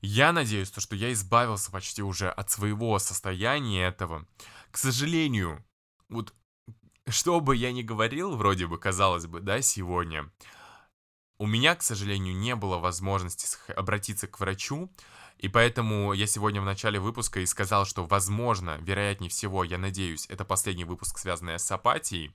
я 0.00 0.32
надеюсь, 0.32 0.70
то, 0.70 0.80
что 0.80 0.96
я 0.96 1.12
избавился 1.12 1.70
почти 1.70 2.02
уже 2.02 2.30
от 2.30 2.50
своего 2.50 2.98
состояния 2.98 3.86
этого. 3.86 4.26
К 4.70 4.78
сожалению, 4.78 5.64
вот 6.08 6.34
что 7.08 7.40
бы 7.40 7.54
я 7.54 7.72
ни 7.72 7.82
говорил, 7.82 8.36
вроде 8.36 8.66
бы, 8.66 8.78
казалось 8.78 9.26
бы, 9.26 9.40
да, 9.40 9.60
сегодня, 9.62 10.30
у 11.38 11.46
меня, 11.46 11.74
к 11.74 11.82
сожалению, 11.82 12.34
не 12.36 12.54
было 12.54 12.78
возможности 12.78 13.46
обратиться 13.72 14.26
к 14.26 14.40
врачу, 14.40 14.90
и 15.38 15.48
поэтому 15.48 16.12
я 16.12 16.26
сегодня 16.26 16.60
в 16.60 16.64
начале 16.64 16.98
выпуска 16.98 17.40
и 17.40 17.46
сказал, 17.46 17.84
что, 17.84 18.06
возможно, 18.06 18.78
вероятнее 18.80 19.30
всего, 19.30 19.64
я 19.64 19.78
надеюсь, 19.78 20.26
это 20.28 20.44
последний 20.44 20.84
выпуск, 20.84 21.18
связанный 21.18 21.58
с 21.58 21.70
апатией. 21.70 22.34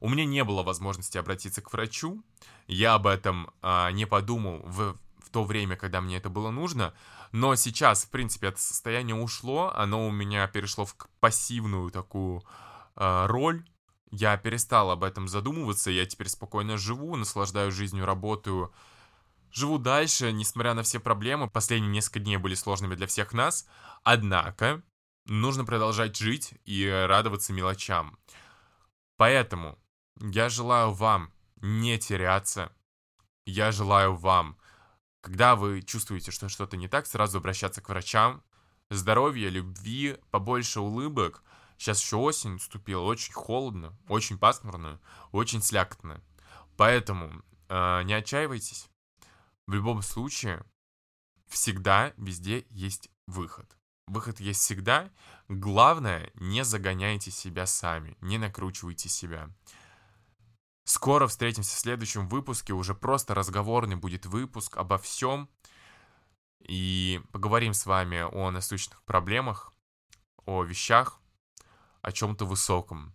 У 0.00 0.08
меня 0.08 0.24
не 0.24 0.44
было 0.44 0.62
возможности 0.62 1.18
обратиться 1.18 1.62
к 1.62 1.72
врачу. 1.72 2.22
Я 2.66 2.94
об 2.94 3.06
этом 3.06 3.50
а, 3.62 3.90
не 3.92 4.06
подумал 4.06 4.60
в, 4.64 4.96
в 5.18 5.30
то 5.30 5.44
время, 5.44 5.76
когда 5.76 6.00
мне 6.00 6.16
это 6.16 6.30
было 6.30 6.50
нужно. 6.50 6.94
Но 7.32 7.54
сейчас, 7.54 8.04
в 8.04 8.10
принципе, 8.10 8.48
это 8.48 8.60
состояние 8.60 9.14
ушло. 9.14 9.72
Оно 9.74 10.06
у 10.06 10.10
меня 10.10 10.46
перешло 10.48 10.84
в 10.86 10.96
пассивную 11.20 11.90
такую 11.90 12.42
а, 12.96 13.26
роль. 13.26 13.64
Я 14.10 14.36
перестал 14.38 14.90
об 14.90 15.04
этом 15.04 15.28
задумываться. 15.28 15.90
Я 15.90 16.06
теперь 16.06 16.28
спокойно 16.28 16.78
живу, 16.78 17.14
наслаждаюсь 17.16 17.74
жизнью, 17.74 18.06
работаю 18.06 18.72
Живу 19.52 19.78
дальше, 19.78 20.32
несмотря 20.32 20.74
на 20.74 20.82
все 20.82 21.00
проблемы. 21.00 21.48
Последние 21.50 21.90
несколько 21.90 22.20
дней 22.20 22.36
были 22.36 22.54
сложными 22.54 22.94
для 22.94 23.06
всех 23.06 23.32
нас. 23.32 23.66
Однако, 24.02 24.82
нужно 25.26 25.64
продолжать 25.64 26.16
жить 26.16 26.54
и 26.64 26.86
радоваться 26.88 27.52
мелочам. 27.52 28.18
Поэтому 29.16 29.78
я 30.20 30.48
желаю 30.48 30.92
вам 30.92 31.32
не 31.56 31.98
теряться. 31.98 32.72
Я 33.44 33.72
желаю 33.72 34.14
вам, 34.14 34.56
когда 35.20 35.56
вы 35.56 35.82
чувствуете, 35.82 36.30
что 36.30 36.48
что-то 36.48 36.76
не 36.76 36.88
так, 36.88 37.06
сразу 37.06 37.38
обращаться 37.38 37.80
к 37.80 37.88
врачам. 37.88 38.42
Здоровья, 38.88 39.48
любви, 39.48 40.16
побольше 40.30 40.80
улыбок. 40.80 41.42
Сейчас 41.76 42.02
еще 42.02 42.16
осень 42.16 42.52
наступила, 42.52 43.02
очень 43.02 43.32
холодно, 43.32 43.96
очень 44.08 44.38
пасмурно, 44.38 45.00
очень 45.32 45.62
слякотно. 45.62 46.22
Поэтому 46.76 47.42
э, 47.68 48.02
не 48.02 48.14
отчаивайтесь. 48.14 48.90
В 49.70 49.72
любом 49.72 50.02
случае, 50.02 50.64
всегда 51.46 52.12
везде 52.16 52.66
есть 52.70 53.08
выход. 53.28 53.78
Выход 54.08 54.40
есть 54.40 54.62
всегда. 54.62 55.12
Главное, 55.46 56.32
не 56.34 56.64
загоняйте 56.64 57.30
себя 57.30 57.66
сами, 57.66 58.16
не 58.20 58.36
накручивайте 58.36 59.08
себя. 59.08 59.48
Скоро 60.82 61.28
встретимся 61.28 61.76
в 61.76 61.78
следующем 61.78 62.26
выпуске. 62.26 62.72
Уже 62.72 62.96
просто 62.96 63.32
разговорный 63.32 63.94
будет 63.94 64.26
выпуск 64.26 64.76
обо 64.76 64.98
всем. 64.98 65.48
И 66.58 67.20
поговорим 67.30 67.72
с 67.72 67.86
вами 67.86 68.22
о 68.22 68.50
насущных 68.50 69.00
проблемах, 69.04 69.72
о 70.46 70.64
вещах, 70.64 71.20
о 72.02 72.10
чем-то 72.10 72.44
высоком. 72.44 73.14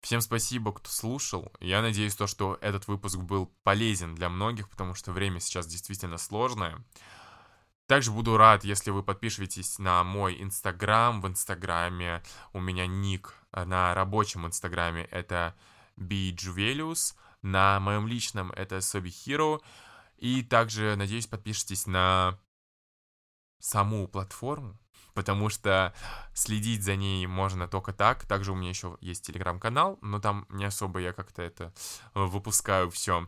Всем 0.00 0.20
спасибо, 0.20 0.72
кто 0.72 0.88
слушал. 0.88 1.52
Я 1.60 1.82
надеюсь, 1.82 2.14
то, 2.14 2.26
что 2.26 2.58
этот 2.60 2.86
выпуск 2.86 3.18
был 3.18 3.52
полезен 3.64 4.14
для 4.14 4.28
многих, 4.28 4.68
потому 4.68 4.94
что 4.94 5.12
время 5.12 5.40
сейчас 5.40 5.66
действительно 5.66 6.18
сложное. 6.18 6.84
Также 7.86 8.10
буду 8.10 8.36
рад, 8.36 8.64
если 8.64 8.90
вы 8.90 9.02
подпишетесь 9.02 9.78
на 9.78 10.02
мой 10.02 10.42
инстаграм. 10.42 11.20
В 11.20 11.28
инстаграме 11.28 12.22
у 12.52 12.60
меня 12.60 12.86
ник 12.86 13.34
на 13.52 13.94
рабочем 13.94 14.46
инстаграме 14.46 15.04
это 15.04 15.54
bjuvelius, 15.96 17.14
на 17.42 17.78
моем 17.80 18.08
личном 18.08 18.50
это 18.52 18.78
sobihiro. 18.78 19.62
И 20.18 20.42
также, 20.42 20.96
надеюсь, 20.96 21.26
подпишитесь 21.26 21.86
на 21.86 22.38
саму 23.60 24.08
платформу, 24.08 24.78
потому 25.16 25.48
что 25.48 25.94
следить 26.34 26.84
за 26.84 26.94
ней 26.94 27.26
можно 27.26 27.66
только 27.66 27.94
так. 27.94 28.26
Также 28.26 28.52
у 28.52 28.54
меня 28.54 28.68
еще 28.68 28.98
есть 29.00 29.26
телеграм-канал, 29.26 29.98
но 30.02 30.20
там 30.20 30.46
не 30.50 30.66
особо 30.66 31.00
я 31.00 31.14
как-то 31.14 31.42
это 31.42 31.72
э, 32.14 32.22
выпускаю 32.22 32.90
все. 32.90 33.26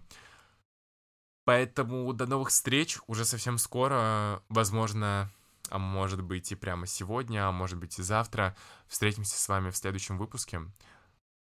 Поэтому 1.45 2.13
до 2.13 2.27
новых 2.27 2.51
встреч 2.51 2.99
уже 3.07 3.25
совсем 3.25 3.57
скоро, 3.57 4.43
возможно, 4.51 5.33
а 5.71 5.79
может 5.79 6.23
быть 6.23 6.53
и 6.53 6.57
прямо 6.57 6.87
сегодня, 6.87 7.49
а 7.49 7.53
может 7.53 7.79
быть 7.79 7.99
и 7.99 8.03
завтра. 8.03 8.55
Встретимся 8.87 9.39
с 9.39 9.49
вами 9.49 9.71
в 9.71 9.77
следующем 9.77 10.19
выпуске. 10.19 10.61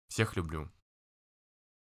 Всех 0.08 0.38
люблю. 0.38 0.72